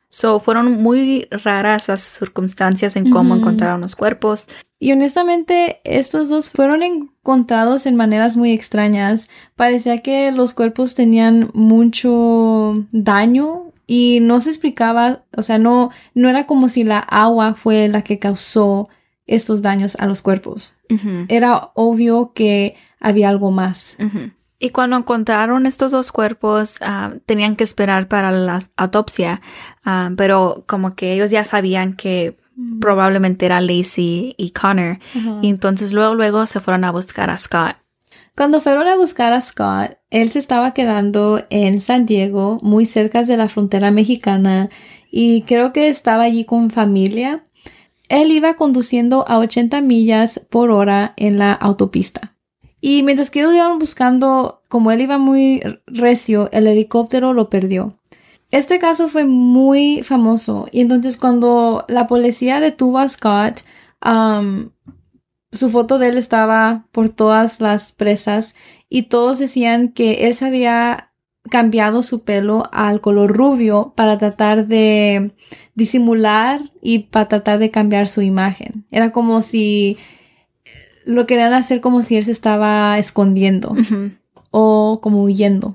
So, 0.09 0.40
fueron 0.40 0.83
muy 0.83 1.27
raras 1.31 1.88
las 1.88 2.01
circunstancias 2.01 2.97
en 2.97 3.11
cómo 3.11 3.35
encontraron 3.35 3.81
los 3.81 3.97
cuerpos. 3.97 4.49
Y 4.79 4.92
honestamente, 4.92 5.81
estos 5.85 6.29
dos 6.29 6.51
fueron 6.51 6.83
encontrados 6.83 7.87
en 7.87 7.97
maneras 7.97 8.37
muy 8.37 8.53
extrañas. 8.53 9.29
Parecía 9.57 10.03
que 10.03 10.33
los 10.33 10.55
cuerpos 10.55 10.95
tenían 10.95 11.51
mucho 11.55 12.87
daño 12.92 13.73
y 13.87 14.21
no 14.21 14.40
se 14.40 14.51
explicaba, 14.51 15.25
o 15.37 15.42
sea, 15.42 15.59
no, 15.59 15.90
no 16.14 16.29
era 16.29 16.47
como 16.47 16.69
si 16.69 16.85
la 16.85 16.99
agua 16.99 17.55
fue 17.55 17.88
la 17.88 18.03
que 18.03 18.19
causó 18.19 18.88
estos 19.27 19.62
daños 19.62 19.97
a 19.97 20.07
los 20.07 20.23
cuerpos. 20.23 20.77
Era 21.29 21.71
obvio 21.75 22.33
que 22.33 22.77
había 23.01 23.29
algo 23.29 23.51
más. 23.51 23.97
Y 24.59 24.71
cuando 24.71 24.97
encontraron 24.97 25.66
estos 25.66 25.92
dos 25.92 26.12
cuerpos, 26.12 26.77
ah, 26.81 27.12
tenían 27.27 27.57
que 27.57 27.64
esperar 27.64 28.09
para 28.09 28.31
la 28.31 28.61
autopsia, 28.77 29.42
ah, 29.85 30.11
pero 30.16 30.64
como 30.66 30.95
que 30.95 31.12
ellos 31.12 31.31
ya 31.31 31.45
sabían 31.45 31.95
que 31.95 32.37
mm. 32.55 32.81
probablemente 32.81 33.45
era 33.45 33.61
Lacey 33.61 34.35
y 34.38 34.51
Connor. 34.51 34.99
Y 35.42 35.51
entonces 35.51 35.92
luego, 35.92 36.14
luego 36.14 36.47
se 36.47 36.61
fueron 36.61 36.85
a 36.85 36.90
buscar 36.90 37.29
a 37.29 37.37
Scott. 37.37 37.77
Cuando 38.35 38.61
fueron 38.61 38.87
a 38.87 38.97
buscar 38.97 39.33
a 39.33 39.40
Scott, 39.40 39.99
él 40.11 40.31
se 40.31 40.38
estaba 40.38 40.75
quedando 40.75 41.45
en 41.49 41.81
San 41.81 42.05
Diego, 42.05 42.59
muy 42.62 42.85
cerca 42.85 43.23
de 43.25 43.37
la 43.37 43.49
frontera 43.49 43.90
mexicana, 43.90 44.69
y 45.11 45.42
creo 45.42 45.73
que 45.73 45.88
estaba 45.88 46.25
allí 46.25 46.45
con 46.45 46.71
familia. 46.71 47.45
Él 48.09 48.31
iba 48.31 48.55
conduciendo 48.55 49.27
a 49.27 49.38
80 49.38 49.81
millas 49.81 50.47
por 50.51 50.71
hora 50.71 51.14
en 51.16 51.38
la 51.38 51.53
autopista. 51.53 52.36
Y 52.81 53.03
mientras 53.03 53.31
que 53.31 53.41
ellos 53.41 53.55
iban 53.55 53.79
buscando, 53.79 54.62
como 54.69 54.91
él 54.91 55.01
iba 55.01 55.19
muy 55.19 55.62
recio, 55.87 56.51
el 56.53 56.67
helicóptero 56.67 57.33
lo 57.33 57.49
perdió. 57.49 57.93
Este 58.51 58.79
caso 58.79 59.09
fue 59.09 59.25
muy 59.25 60.03
famoso 60.05 60.69
y 60.71 60.81
entonces 60.81 61.17
cuando 61.17 61.85
la 61.89 62.07
policía 62.07 62.61
detuvo 62.61 62.99
a 62.99 63.09
Scott, 63.09 63.62
um, 64.05 64.71
su 65.51 65.69
foto 65.71 65.99
de 65.99 66.09
él 66.09 66.19
estaba 66.19 66.87
por 66.93 67.09
todas 67.09 67.61
las 67.61 67.93
presas 67.93 68.55
y 68.89 69.05
todos 69.05 69.39
decían 69.41 69.89
que 69.89 70.29
él 70.29 70.37
había 70.43 71.12
cambiado 71.51 72.03
su 72.03 72.23
pelo 72.23 72.65
al 72.73 73.01
color 73.01 73.37
rubio 73.37 73.93
para 73.97 74.19
tratar 74.19 74.67
de 74.67 75.33
disimular 75.75 76.73
y 76.83 77.01
para 77.01 77.29
tratar 77.29 77.59
de 77.59 77.71
cambiar 77.71 78.09
su 78.09 78.23
imagen. 78.23 78.87
Era 78.91 79.12
como 79.12 79.43
si 79.43 79.97
lo 81.07 81.25
querían 81.25 81.55
hacer 81.55 81.81
como 81.81 82.03
si 82.03 82.16
él 82.16 82.25
se 82.25 82.33
estaba 82.33 82.99
escondiendo 82.99 83.75
o 84.51 85.01
como 85.01 85.23
huyendo. 85.23 85.75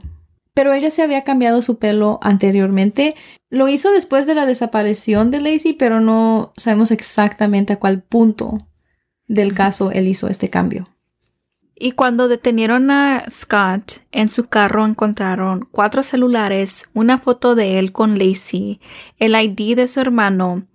Pero 0.53 0.73
ella 0.73 0.91
se 0.91 1.01
había 1.01 1.23
cambiado 1.23 1.61
su 1.61 1.79
pelo 1.79 2.19
anteriormente. 2.21 3.15
Lo 3.49 3.69
hizo 3.69 3.91
después 3.91 4.27
de 4.27 4.35
la 4.35 4.45
desaparición 4.45 5.31
de 5.31 5.39
Lacey, 5.39 5.73
pero 5.73 6.01
no 6.01 6.51
sabemos 6.57 6.91
exactamente 6.91 7.73
a 7.73 7.79
cuál 7.79 8.03
punto 8.03 8.57
del 9.27 9.53
caso 9.53 9.91
él 9.91 10.09
hizo 10.09 10.27
este 10.27 10.49
cambio. 10.49 10.89
Y 11.73 11.93
cuando 11.93 12.27
detenieron 12.27 12.91
a 12.91 13.23
Scott, 13.29 14.01
en 14.11 14.27
su 14.27 14.47
carro 14.47 14.85
encontraron 14.85 15.67
cuatro 15.71 16.03
celulares, 16.03 16.89
una 16.93 17.17
foto 17.17 17.55
de 17.55 17.79
él 17.79 17.93
con 17.93 18.19
Lacey, 18.19 18.81
el 19.17 19.41
ID 19.41 19.77
de 19.77 19.87
su 19.87 20.01
hermano. 20.01 20.67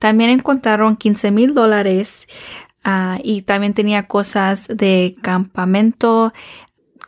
También 0.00 0.30
encontraron 0.30 0.96
15 0.96 1.30
mil 1.30 1.54
dólares 1.54 2.26
ah, 2.84 3.18
y 3.22 3.42
también 3.42 3.74
tenía 3.74 4.06
cosas 4.06 4.68
de 4.68 5.16
campamento. 5.22 6.32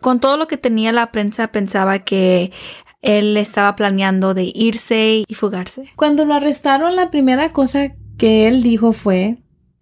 Con 0.01 0.21
todo 0.21 0.37
lo 0.37 0.47
que 0.47 0.57
tenía 0.57 0.93
la 0.93 1.13
prensa 1.13 1.49
pensaba 1.49 2.01
que 2.01 2.53
él 3.01 3.37
estaba 3.37 3.75
planeando 3.77 4.35
de 4.35 4.53
irse 4.55 5.25
y 5.27 5.35
fugarse. 5.35 5.91
Cuando 5.97 6.25
lo 6.25 6.35
arrestaron, 6.35 6.97
la 6.97 7.11
primera 7.11 7.53
cosa 7.53 7.93
que 8.19 8.49
él 8.49 8.63
dijo 8.63 8.93
fue, 8.93 9.39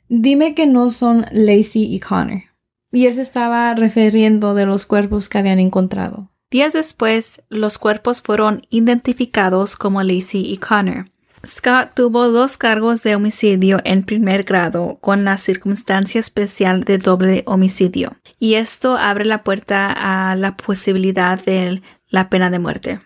dime 0.09 0.55
que 0.55 0.67
no 0.67 0.91
son 0.91 1.27
Lacey 1.33 1.95
y 1.95 2.01
Connor 2.01 2.51
y 2.93 3.07
él 3.07 3.15
se 3.15 3.23
estaba 3.23 3.75
refiriendo 3.75 4.55
de 4.55 4.67
los 4.67 4.87
cuerpos 4.87 5.29
que 5.29 5.39
habían 5.39 5.59
encontrado. 5.59 6.31
Días 6.51 6.73
después, 6.73 7.43
los 7.49 7.79
cuerpos 7.79 8.23
fueron 8.23 8.63
identificados 8.71 9.77
como 9.77 10.03
Lacey 10.03 10.43
y 10.45 10.57
Connor. 10.57 11.11
Scott 11.47 11.95
tuvo 11.95 12.29
dos 12.29 12.59
cargos 12.59 13.03
de 13.03 13.17
homicidio 13.17 13.81
en 13.85 14.03
primer 14.03 14.45
grado 14.45 14.99
con 15.01 15.25
la 15.25 15.39
circunstancia 15.39 16.19
especial 16.19 16.85
de 16.85 16.99
doble 16.99 17.43
homicidio, 17.47 18.17
y 18.39 18.55
esto 18.55 18.97
abre 18.97 19.25
la 19.25 19.43
puerta 19.43 19.91
a 19.91 20.37
la 20.37 20.57
posibilidad 20.57 21.43
de 21.43 21.83
la 22.11 22.29
pena 22.29 22.51
de 22.51 22.59
muerte. 22.59 23.01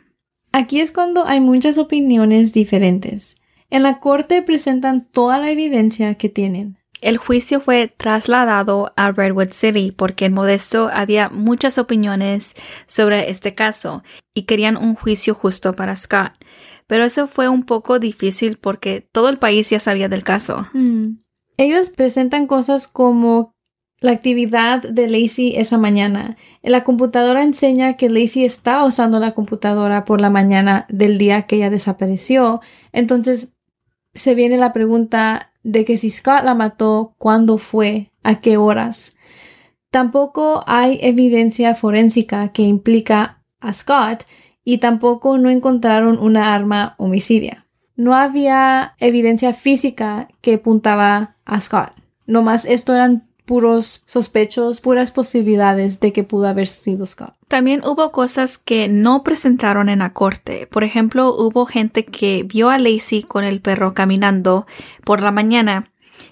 Aquí 0.51 0.81
es 0.81 0.91
cuando 0.91 1.27
hay 1.27 1.41
muchas 1.41 1.79
opiniones 1.79 2.53
diferentes. 2.53 3.37
En 3.71 3.83
la 3.83 4.01
corte 4.01 4.43
presentan 4.43 5.05
toda 5.05 5.39
la 5.39 5.51
evidencia 5.51 6.15
que 6.15 6.29
tienen. 6.29 6.79
El 7.01 7.19
juicio 7.19 7.61
fue 7.61 7.89
trasladado 7.89 8.95
a 8.97 9.13
Redwood 9.13 9.51
City 9.51 9.93
porque 9.93 10.25
en 10.25 10.33
Modesto 10.33 10.91
había 10.93 11.29
muchas 11.29 11.77
opiniones 11.77 12.55
sobre 12.87 13.31
este 13.31 13.55
caso 13.55 14.03
y 14.33 14.45
querían 14.45 14.77
un 14.77 14.95
juicio 14.95 15.35
justo 15.35 15.77
para 15.77 15.97
Scott. 15.97 16.33
Pero 16.87 17.05
eso 17.05 17.27
fue 17.27 17.49
un 17.49 17.63
poco 17.63 17.99
difícil 17.99 18.59
porque 18.59 19.01
todo 19.01 19.29
el 19.29 19.39
país 19.39 19.71
ya 19.71 19.81
sabía 19.81 20.09
del 20.09 20.23
caso. 20.23 20.67
Mm. 20.73 21.19
Ellos 21.57 21.91
presentan 21.91 22.47
cosas 22.47 22.89
como 22.89 23.55
la 24.01 24.13
actividad 24.13 24.83
de 24.83 25.09
Lacey 25.09 25.57
esa 25.57 25.79
mañana. 25.79 26.37
La 26.63 26.85
computadora 26.85 27.43
enseña 27.43 27.97
que 27.97 28.11
Lacey 28.11 28.45
estaba 28.45 28.85
usando 28.87 29.19
la 29.19 29.33
computadora 29.33 30.05
por 30.05 30.21
la 30.21 30.31
mañana 30.31 30.85
del 30.89 31.17
día 31.17 31.43
que 31.43 31.57
ella 31.57 31.71
desapareció. 31.71 32.61
Entonces 32.93 33.55
se 34.15 34.35
viene 34.35 34.57
la 34.57 34.73
pregunta, 34.73 35.51
de 35.65 35.85
que 35.85 35.97
si 35.97 36.11
Scott 36.11 36.45
la 36.45 36.55
mató, 36.55 37.15
cuándo 37.19 37.59
fue, 37.59 38.11
a 38.23 38.41
qué 38.41 38.57
horas. 38.57 39.17
Tampoco 39.91 40.63
hay 40.67 40.99
evidencia 41.03 41.75
forénsica 41.75 42.53
que 42.53 42.63
implica 42.63 43.43
a 43.61 43.73
Scott 43.73 44.25
y 44.65 44.79
tampoco 44.79 45.39
no 45.39 45.51
encontraron 45.51 46.19
una 46.19 46.55
arma 46.55 46.95
homicidia. 46.99 47.67
No 47.97 48.15
había 48.15 48.95
evidencia 48.99 49.55
física 49.55 50.29
que 50.41 50.55
apuntaba 50.55 51.37
a 51.45 51.61
Scott. 51.61 51.93
Nomás 52.27 52.65
esto 52.65 52.95
eran 52.95 53.29
puros 53.45 54.05
sospechos, 54.07 54.81
puras 54.81 55.13
posibilidades 55.13 56.01
de 56.01 56.13
que 56.13 56.25
pudo 56.25 56.47
haber 56.49 56.67
sido 56.67 57.07
Scott. 57.07 57.35
También 57.49 57.83
hubo 57.85 58.11
cosas 58.11 58.59
que 58.59 58.89
no 58.89 59.23
presentaron 59.23 59.89
en 59.89 59.99
la 59.99 60.13
corte. 60.13 60.67
Por 60.67 60.83
ejemplo, 60.83 61.35
hubo 61.35 61.67
gente 61.67 62.05
que 62.07 62.43
vio 62.43 62.71
a 62.71 62.79
Lacey 62.79 63.23
con 63.23 63.45
el 63.45 63.61
perro 63.61 63.93
caminando 63.93 64.67
por 65.05 65.21
la 65.21 65.31
mañana 65.31 65.85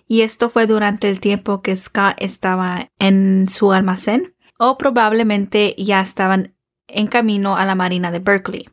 y 0.08 0.22
esto 0.22 0.48
fue 0.48 0.66
durante 0.66 1.08
el 1.08 1.20
tiempo 1.20 1.62
que 1.62 1.76
Scott 1.76 2.14
estaba 2.18 2.90
en 2.98 3.48
su 3.48 3.72
almacén 3.72 4.34
o 4.58 4.78
probablemente 4.78 5.74
ya 5.76 6.00
estaban 6.00 6.51
en 6.92 7.06
camino 7.06 7.56
a 7.56 7.64
la 7.64 7.74
Marina 7.74 8.10
de 8.10 8.18
Berkeley. 8.18 8.68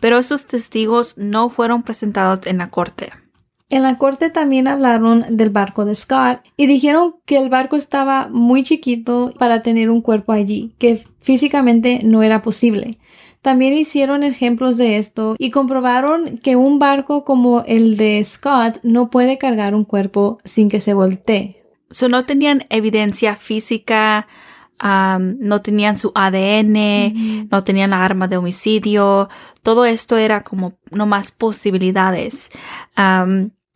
Pero 0.00 0.18
esos 0.18 0.46
testigos 0.46 1.16
no 1.16 1.48
fueron 1.48 1.82
presentados 1.82 2.46
en 2.46 2.58
la 2.58 2.68
corte. 2.68 3.10
En 3.68 3.82
la 3.82 3.98
corte 3.98 4.30
también 4.30 4.68
hablaron 4.68 5.36
del 5.36 5.50
barco 5.50 5.84
de 5.84 5.96
Scott 5.96 6.40
y 6.56 6.66
dijeron 6.66 7.16
que 7.24 7.36
el 7.36 7.48
barco 7.48 7.74
estaba 7.74 8.28
muy 8.28 8.62
chiquito 8.62 9.34
para 9.38 9.62
tener 9.62 9.90
un 9.90 10.02
cuerpo 10.02 10.32
allí, 10.32 10.74
que 10.78 11.04
físicamente 11.20 12.00
no 12.04 12.22
era 12.22 12.42
posible. 12.42 12.98
También 13.42 13.72
hicieron 13.72 14.22
ejemplos 14.22 14.76
de 14.76 14.98
esto 14.98 15.34
y 15.38 15.50
comprobaron 15.50 16.38
que 16.38 16.54
un 16.54 16.78
barco 16.78 17.24
como 17.24 17.62
el 17.66 17.96
de 17.96 18.22
Scott 18.24 18.78
no 18.82 19.10
puede 19.10 19.38
cargar 19.38 19.74
un 19.74 19.84
cuerpo 19.84 20.38
sin 20.44 20.68
que 20.68 20.80
se 20.80 20.94
voltee. 20.94 21.56
So, 21.90 22.08
no 22.08 22.24
tenían 22.24 22.66
evidencia 22.70 23.36
física, 23.36 24.26
no 24.80 25.62
tenían 25.62 25.96
su 25.96 26.12
ADN, 26.14 27.48
no 27.50 27.64
tenían 27.64 27.90
la 27.90 28.04
arma 28.04 28.28
de 28.28 28.36
homicidio. 28.36 29.28
Todo 29.62 29.84
esto 29.84 30.16
era 30.16 30.42
como 30.42 30.74
no 30.90 31.06
más 31.06 31.32
posibilidades. 31.32 32.50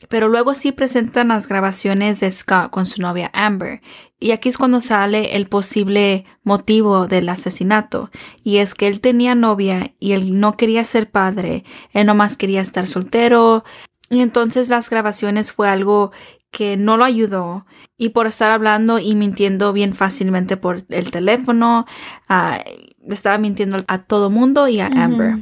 Pero 0.09 0.29
luego 0.29 0.55
sí 0.55 0.73
presentan 0.73 1.29
las 1.29 1.47
grabaciones 1.47 2.21
de 2.21 2.31
Scott 2.31 2.71
con 2.71 2.87
su 2.87 3.03
novia 3.03 3.31
Amber. 3.35 3.83
Y 4.19 4.33
aquí 4.33 4.49
es 4.49 4.59
cuando 4.59 4.81
sale 4.81 5.37
el 5.37 5.47
posible 5.47 6.25
motivo 6.43 7.07
del 7.07 7.29
asesinato. 7.29 8.11
Y 8.43 8.59
es 8.59 8.75
que 8.75 8.87
él 8.87 9.01
tenía 9.01 9.35
novia 9.35 9.95
y 9.99 10.13
él 10.13 10.41
no 10.41 10.57
quería 10.57 10.85
ser 10.85 11.11
padre. 11.11 11.65
Él 11.93 12.07
nomás 12.07 12.37
quería 12.37 12.61
estar 12.61 12.87
soltero. 12.87 13.65
Y 14.09 14.21
entonces 14.21 14.69
las 14.69 14.91
grabaciones 14.91 15.53
fue 15.53 15.69
algo 15.69 16.13
que 16.51 16.77
no 16.77 16.97
lo 16.97 17.05
ayudó. 17.05 17.67
Y 17.97 18.11
por 18.11 18.27
estar 18.27 18.51
hablando 18.51 18.99
y 18.99 19.15
mintiendo 19.15 19.73
bien 19.73 19.95
fácilmente 19.95 20.57
por 20.57 20.83
el 20.89 21.11
teléfono, 21.11 21.87
uh, 22.29 23.13
estaba 23.13 23.39
mintiendo 23.39 23.79
a 23.87 23.99
todo 23.99 24.31
mundo 24.31 24.69
y 24.69 24.81
a 24.81 24.87
Amber. 24.87 25.39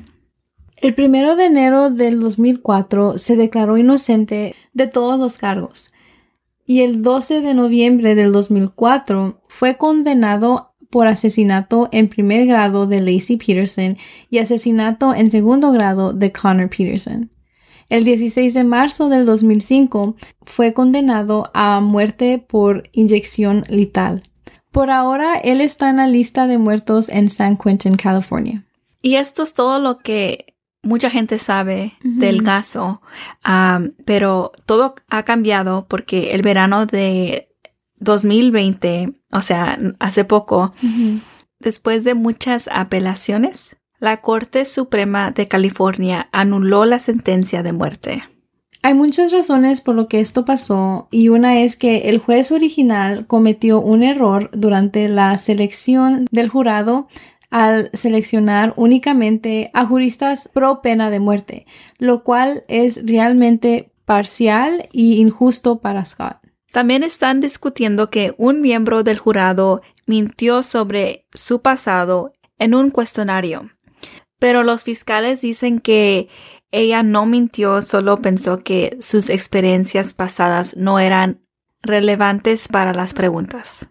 El 0.76 0.94
primero 0.94 1.34
de 1.34 1.46
enero 1.46 1.90
del 1.90 2.20
2004 2.20 3.18
se 3.18 3.36
declaró 3.36 3.78
inocente 3.78 4.54
de 4.74 4.86
todos 4.86 5.18
los 5.18 5.36
cargos 5.36 5.92
y 6.68 6.82
el 6.82 7.02
12 7.02 7.40
de 7.40 7.54
noviembre 7.54 8.14
del 8.14 8.30
2004 8.30 9.40
fue 9.48 9.78
condenado 9.78 10.74
por 10.90 11.06
asesinato 11.06 11.88
en 11.92 12.08
primer 12.08 12.46
grado 12.46 12.86
de 12.86 13.00
Lacey 13.00 13.38
Peterson 13.38 13.96
y 14.28 14.38
asesinato 14.38 15.14
en 15.14 15.30
segundo 15.30 15.72
grado 15.72 16.12
de 16.12 16.30
Connor 16.30 16.68
Peterson. 16.68 17.30
El 17.88 18.04
16 18.04 18.52
de 18.52 18.64
marzo 18.64 19.08
del 19.08 19.24
2005 19.24 20.16
fue 20.42 20.74
condenado 20.74 21.50
a 21.54 21.80
muerte 21.80 22.38
por 22.38 22.82
inyección 22.92 23.64
letal. 23.68 24.24
Por 24.70 24.90
ahora, 24.90 25.38
él 25.38 25.62
está 25.62 25.88
en 25.88 25.96
la 25.96 26.06
lista 26.06 26.46
de 26.46 26.58
muertos 26.58 27.08
en 27.08 27.30
San 27.30 27.56
Quentin, 27.56 27.96
California. 27.96 28.66
Y 29.00 29.14
esto 29.14 29.42
es 29.42 29.54
todo 29.54 29.78
lo 29.78 29.98
que 29.98 30.54
mucha 30.82 31.08
gente 31.08 31.38
sabe 31.38 31.94
del 32.02 32.42
caso, 32.42 33.00
pero 34.04 34.52
todo 34.66 34.94
ha 35.08 35.22
cambiado 35.22 35.86
porque 35.88 36.32
el 36.32 36.42
verano 36.42 36.84
de 36.84 37.48
2020, 38.00 39.14
o 39.32 39.40
sea, 39.40 39.78
hace 39.98 40.24
poco, 40.24 40.74
después 41.58 42.04
de 42.04 42.14
muchas 42.14 42.68
apelaciones, 42.70 43.77
la 44.00 44.20
Corte 44.20 44.64
Suprema 44.64 45.30
de 45.30 45.48
California 45.48 46.28
anuló 46.32 46.84
la 46.84 46.98
sentencia 46.98 47.62
de 47.62 47.72
muerte. 47.72 48.22
Hay 48.82 48.94
muchas 48.94 49.32
razones 49.32 49.80
por 49.80 49.96
lo 49.96 50.06
que 50.06 50.20
esto 50.20 50.44
pasó 50.44 51.08
y 51.10 51.30
una 51.30 51.60
es 51.60 51.76
que 51.76 52.08
el 52.08 52.18
juez 52.18 52.52
original 52.52 53.26
cometió 53.26 53.80
un 53.80 54.04
error 54.04 54.50
durante 54.52 55.08
la 55.08 55.36
selección 55.36 56.26
del 56.30 56.48
jurado 56.48 57.08
al 57.50 57.90
seleccionar 57.92 58.74
únicamente 58.76 59.70
a 59.74 59.84
juristas 59.84 60.48
pro 60.52 60.80
pena 60.80 61.10
de 61.10 61.18
muerte, 61.18 61.66
lo 61.98 62.22
cual 62.22 62.62
es 62.68 63.00
realmente 63.04 63.90
parcial 64.04 64.88
y 64.92 65.20
injusto 65.20 65.80
para 65.80 66.04
Scott. 66.04 66.36
También 66.72 67.02
están 67.02 67.40
discutiendo 67.40 68.10
que 68.10 68.34
un 68.36 68.60
miembro 68.60 69.02
del 69.02 69.18
jurado 69.18 69.80
mintió 70.06 70.62
sobre 70.62 71.26
su 71.32 71.62
pasado 71.62 72.32
en 72.58 72.74
un 72.74 72.90
cuestionario. 72.90 73.70
Pero 74.38 74.62
los 74.62 74.84
fiscales 74.84 75.40
dicen 75.40 75.80
que 75.80 76.28
ella 76.70 77.02
no 77.02 77.26
mintió, 77.26 77.82
solo 77.82 78.18
pensó 78.18 78.62
que 78.62 78.96
sus 79.00 79.30
experiencias 79.30 80.12
pasadas 80.12 80.76
no 80.76 80.98
eran 80.98 81.42
relevantes 81.82 82.68
para 82.68 82.92
las 82.92 83.14
preguntas. 83.14 83.88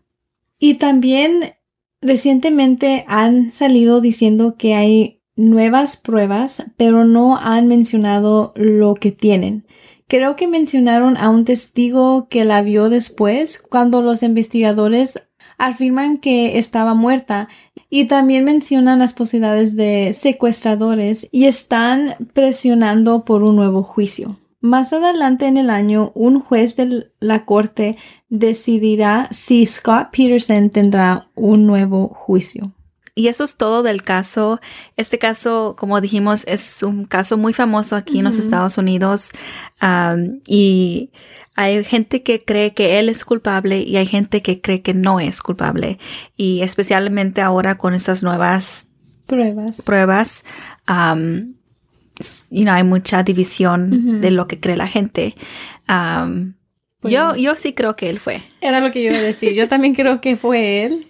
Y 0.60 0.76
también 0.76 1.56
recientemente 2.02 3.06
han 3.08 3.52
salido 3.52 4.02
diciendo 4.02 4.56
que 4.58 4.76
hay 4.76 5.22
nuevas 5.36 5.98
pruebas, 5.98 6.66
pero 6.78 7.06
no 7.06 7.38
han 7.38 7.68
mencionado 7.68 8.54
lo 8.56 8.96
que 8.96 9.12
tienen. 9.12 9.66
Creo 10.08 10.36
que 10.36 10.48
mencionaron 10.48 11.18
a 11.18 11.30
un 11.30 11.46
testigo 11.46 12.28
que 12.30 12.46
la 12.46 12.62
vio 12.62 12.90
después 12.90 13.60
cuando 13.62 14.02
los 14.02 14.24
investigadores 14.24 15.22
afirman 15.58 16.18
que 16.18 16.58
estaba 16.58 16.94
muerta 16.94 17.50
y 17.90 18.06
también 18.06 18.44
mencionan 18.44 19.00
las 19.00 19.14
posibilidades 19.14 19.76
de 19.76 20.14
secuestradores 20.14 21.28
y 21.32 21.46
están 21.46 22.16
presionando 22.34 23.24
por 23.24 23.44
un 23.44 23.56
nuevo 23.56 23.84
juicio. 23.84 24.40
Más 24.60 24.92
adelante 24.92 25.46
en 25.46 25.58
el 25.58 25.70
año, 25.70 26.12
un 26.16 26.40
juez 26.40 26.76
de 26.76 27.12
la 27.20 27.46
corte 27.46 27.96
decidirá 28.30 29.30
si 29.32 29.66
Scott 29.66 30.10
Peterson 30.12 30.70
tendrá 30.72 31.30
un 31.36 31.68
nuevo 31.68 32.10
juicio. 32.10 32.74
Y 33.14 33.30
eso 33.30 33.44
es 33.44 33.56
todo 33.56 33.82
del 33.82 34.04
caso. 34.04 34.60
Este 34.96 35.18
caso, 35.18 35.76
como 35.78 36.02
dijimos, 36.02 36.44
es 36.46 36.84
un 36.84 37.06
caso 37.06 37.36
muy 37.36 37.52
famoso 37.52 37.96
aquí 37.96 38.20
en 38.20 38.26
los 38.26 38.38
Estados 38.38 38.78
Unidos. 38.78 39.32
y 40.48 41.10
hay 41.58 41.84
gente 41.84 42.22
que 42.22 42.46
cree 42.46 42.76
que 42.76 43.00
él 43.00 43.10
es 43.10 43.26
culpable 43.26 43.80
y 43.80 43.98
hay 43.98 44.06
gente 44.06 44.44
que 44.44 44.62
cree 44.62 44.84
que 44.84 44.94
no 44.94 45.20
es 45.20 45.42
culpable. 45.42 45.98
Y 46.38 46.62
especialmente 46.62 47.42
ahora 47.42 47.76
con 47.80 47.96
estas 47.96 48.22
nuevas 48.22 48.86
pruebas. 49.26 49.82
Pruebas. 49.82 50.44
you 50.88 52.64
know, 52.64 52.74
hay 52.76 52.84
mucha 52.84 53.24
división 53.24 54.22
de 54.22 54.30
lo 54.30 54.48
que 54.48 54.60
cree 54.60 54.78
la 54.78 54.86
gente. 54.86 55.34
yo, 57.02 57.36
yo 57.36 57.56
sí 57.56 57.74
creo 57.74 57.96
que 57.96 58.10
él 58.12 58.20
fue. 58.20 58.44
Era 58.62 58.80
lo 58.80 58.92
que 58.92 59.04
yo 59.04 59.10
iba 59.10 59.18
a 59.18 59.24
decir. 59.24 59.56
Yo 59.56 59.68
también 59.68 59.96
creo 59.96 60.22
que 60.22 60.38
fue 60.38 60.84
él. 60.84 61.08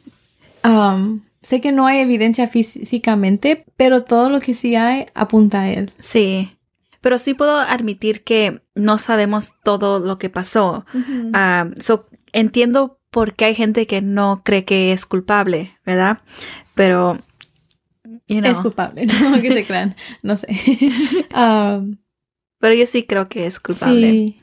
sé 1.41 1.59
que 1.59 1.73
no 1.73 1.87
hay 1.87 1.99
evidencia 1.99 2.47
físicamente, 2.47 3.65
pero 3.75 4.05
todo 4.05 4.29
lo 4.29 4.39
que 4.39 4.53
sí 4.53 4.77
hay 4.77 5.07
apunta 5.13 5.63
a 5.63 5.69
él. 5.69 5.91
Sí. 5.99 6.56
Pero 7.01 7.17
sí 7.17 7.33
puedo 7.33 7.59
admitir 7.59 8.23
que 8.23 8.61
no 8.75 8.97
sabemos 8.97 9.53
todo 9.63 9.99
lo 9.99 10.17
que 10.17 10.29
pasó. 10.29 10.85
Ah, 11.33 11.69
entiendo 12.33 12.99
por 13.09 13.33
qué 13.33 13.45
hay 13.45 13.55
gente 13.55 13.87
que 13.87 14.01
no 14.01 14.41
cree 14.43 14.65
que 14.65 14.91
es 14.91 15.05
culpable, 15.05 15.77
¿verdad? 15.85 16.19
Pero... 16.75 17.19
Es 18.27 18.59
culpable, 18.59 19.05
no 19.05 19.41
que 19.41 19.51
se 19.51 19.65
crean, 19.65 19.95
no 20.21 20.35
sé. 20.35 20.47
Um, 21.33 21.97
pero 22.59 22.73
yo 22.73 22.85
sí 22.85 23.03
creo 23.03 23.29
que 23.29 23.45
es 23.45 23.59
culpable. 23.59 24.11
Sí, 24.11 24.37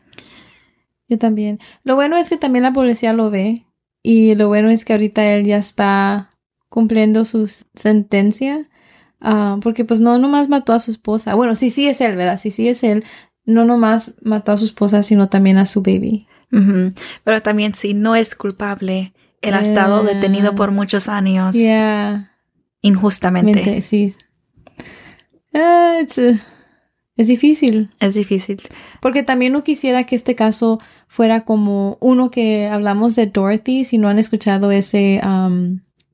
yo 1.08 1.18
también. 1.18 1.58
Lo 1.82 1.94
bueno 1.94 2.16
es 2.16 2.30
que 2.30 2.38
también 2.38 2.62
la 2.62 2.72
policía 2.72 3.12
lo 3.12 3.30
ve 3.30 3.66
y 4.02 4.34
lo 4.34 4.48
bueno 4.48 4.70
es 4.70 4.84
que 4.84 4.94
ahorita 4.94 5.24
él 5.34 5.44
ya 5.44 5.58
está 5.58 6.30
cumpliendo 6.68 7.24
su 7.24 7.46
sentencia 7.74 8.68
Ah, 9.26 9.56
porque 9.62 9.86
pues 9.86 10.00
no 10.00 10.18
nomás 10.18 10.50
mató 10.50 10.74
a 10.74 10.78
su 10.78 10.90
esposa. 10.90 11.34
Bueno, 11.34 11.54
sí, 11.54 11.70
sí 11.70 11.86
es 11.88 12.00
él, 12.02 12.14
¿verdad? 12.14 12.38
Sí, 12.38 12.50
sí 12.50 12.68
es 12.68 12.84
él. 12.84 13.04
No 13.46 13.64
nomás 13.64 14.16
mató 14.22 14.52
a 14.52 14.58
su 14.58 14.66
esposa, 14.66 15.02
sino 15.02 15.28
también 15.30 15.56
a 15.58 15.64
su 15.64 15.82
baby. 15.82 16.26
Pero 17.24 17.42
también 17.42 17.74
si 17.74 17.94
no 17.94 18.14
es 18.14 18.34
culpable, 18.36 19.12
él 19.42 19.54
ha 19.54 19.60
estado 19.60 20.04
detenido 20.04 20.54
por 20.54 20.70
muchos 20.70 21.08
años. 21.08 21.56
Injustamente. 22.82 23.80
sí. 23.80 24.14
Ah, 25.52 26.00
es 27.16 27.26
difícil. 27.28 27.90
Es 28.00 28.14
difícil. 28.14 28.60
Porque 29.00 29.22
también 29.22 29.52
no 29.52 29.64
quisiera 29.64 30.04
que 30.04 30.16
este 30.16 30.34
caso 30.34 30.80
fuera 31.08 31.44
como 31.44 31.96
uno 32.00 32.30
que 32.30 32.66
hablamos 32.66 33.16
de 33.16 33.26
Dorothy, 33.26 33.84
si 33.84 33.98
no 33.98 34.08
han 34.08 34.18
escuchado 34.18 34.70
ese 34.70 35.20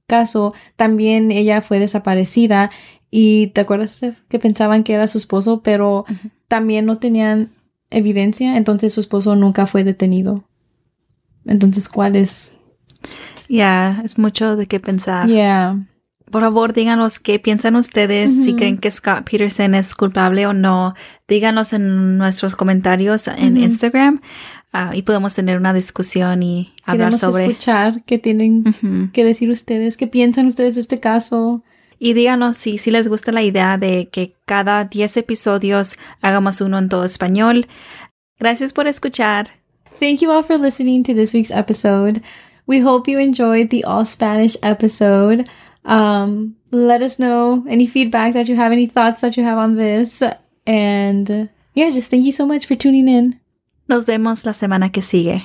caso, 0.06 0.54
también 0.76 1.30
ella 1.30 1.62
fue 1.62 1.78
desaparecida 1.78 2.70
y 3.10 3.48
te 3.48 3.62
acuerdas 3.62 4.00
que 4.28 4.38
pensaban 4.38 4.84
que 4.84 4.94
era 4.94 5.08
su 5.08 5.18
esposo, 5.18 5.62
pero 5.62 6.04
también 6.48 6.86
no 6.86 6.98
tenían 6.98 7.50
evidencia, 7.90 8.56
entonces 8.56 8.94
su 8.94 9.00
esposo 9.00 9.34
nunca 9.36 9.66
fue 9.66 9.84
detenido. 9.84 10.44
Entonces, 11.44 11.88
¿cuál 11.88 12.16
es? 12.16 12.56
Ya, 13.48 14.00
es 14.04 14.18
mucho 14.18 14.56
de 14.56 14.66
qué 14.66 14.78
pensar. 14.78 15.28
Ya. 15.28 15.76
Por 16.30 16.42
favor, 16.42 16.72
díganos 16.72 17.18
qué 17.18 17.40
piensan 17.40 17.74
ustedes, 17.74 18.32
si 18.32 18.54
creen 18.54 18.78
que 18.78 18.88
Scott 18.92 19.28
Peterson 19.28 19.74
es 19.74 19.96
culpable 19.96 20.46
o 20.46 20.52
no. 20.52 20.94
Díganos 21.26 21.72
en 21.72 22.18
nuestros 22.18 22.54
comentarios 22.54 23.26
en 23.26 23.56
Instagram 23.56 24.20
ah, 24.72 24.92
y 24.94 25.02
podemos 25.02 25.34
tener 25.34 25.56
una 25.56 25.72
discusión 25.72 26.44
y 26.44 26.72
hablar 26.84 27.16
sobre. 27.16 27.46
escuchar 27.46 28.04
qué 28.04 28.18
tienen 28.18 29.10
que 29.12 29.24
decir 29.24 29.50
ustedes, 29.50 29.96
qué 29.96 30.06
piensan 30.06 30.46
ustedes 30.46 30.76
de 30.76 30.82
este 30.82 31.00
caso. 31.00 31.64
Y 32.02 32.14
díganos 32.14 32.56
si, 32.56 32.78
si 32.78 32.90
les 32.90 33.08
gusta 33.08 33.30
la 33.30 33.42
idea 33.42 33.76
de 33.76 34.08
que 34.08 34.34
cada 34.46 34.84
10 34.84 35.18
episodios 35.18 35.96
hagamos 36.22 36.62
uno 36.62 36.78
en 36.78 36.88
todo 36.88 37.04
español. 37.04 37.68
Gracias 38.38 38.72
por 38.72 38.86
escuchar. 38.86 39.48
Thank 40.00 40.20
you 40.20 40.30
all 40.30 40.42
for 40.42 40.58
listening 40.58 41.02
to 41.04 41.12
this 41.12 41.34
week's 41.34 41.50
episode. 41.50 42.22
We 42.66 42.80
hope 42.80 43.06
you 43.06 43.18
enjoyed 43.18 43.68
the 43.68 43.84
all 43.84 44.06
Spanish 44.06 44.56
episode. 44.62 45.46
Um, 45.84 46.56
let 46.72 47.02
us 47.02 47.18
know 47.18 47.66
any 47.68 47.86
feedback 47.86 48.32
that 48.32 48.48
you 48.48 48.56
have, 48.56 48.72
any 48.72 48.86
thoughts 48.86 49.20
that 49.20 49.36
you 49.36 49.44
have 49.44 49.58
on 49.58 49.76
this. 49.76 50.22
And 50.66 51.50
yeah, 51.74 51.90
just 51.90 52.10
thank 52.10 52.24
you 52.24 52.32
so 52.32 52.46
much 52.46 52.64
for 52.64 52.76
tuning 52.76 53.08
in. 53.08 53.40
Nos 53.88 54.06
vemos 54.06 54.46
la 54.46 54.54
semana 54.54 54.90
que 54.90 55.02
sigue. 55.02 55.44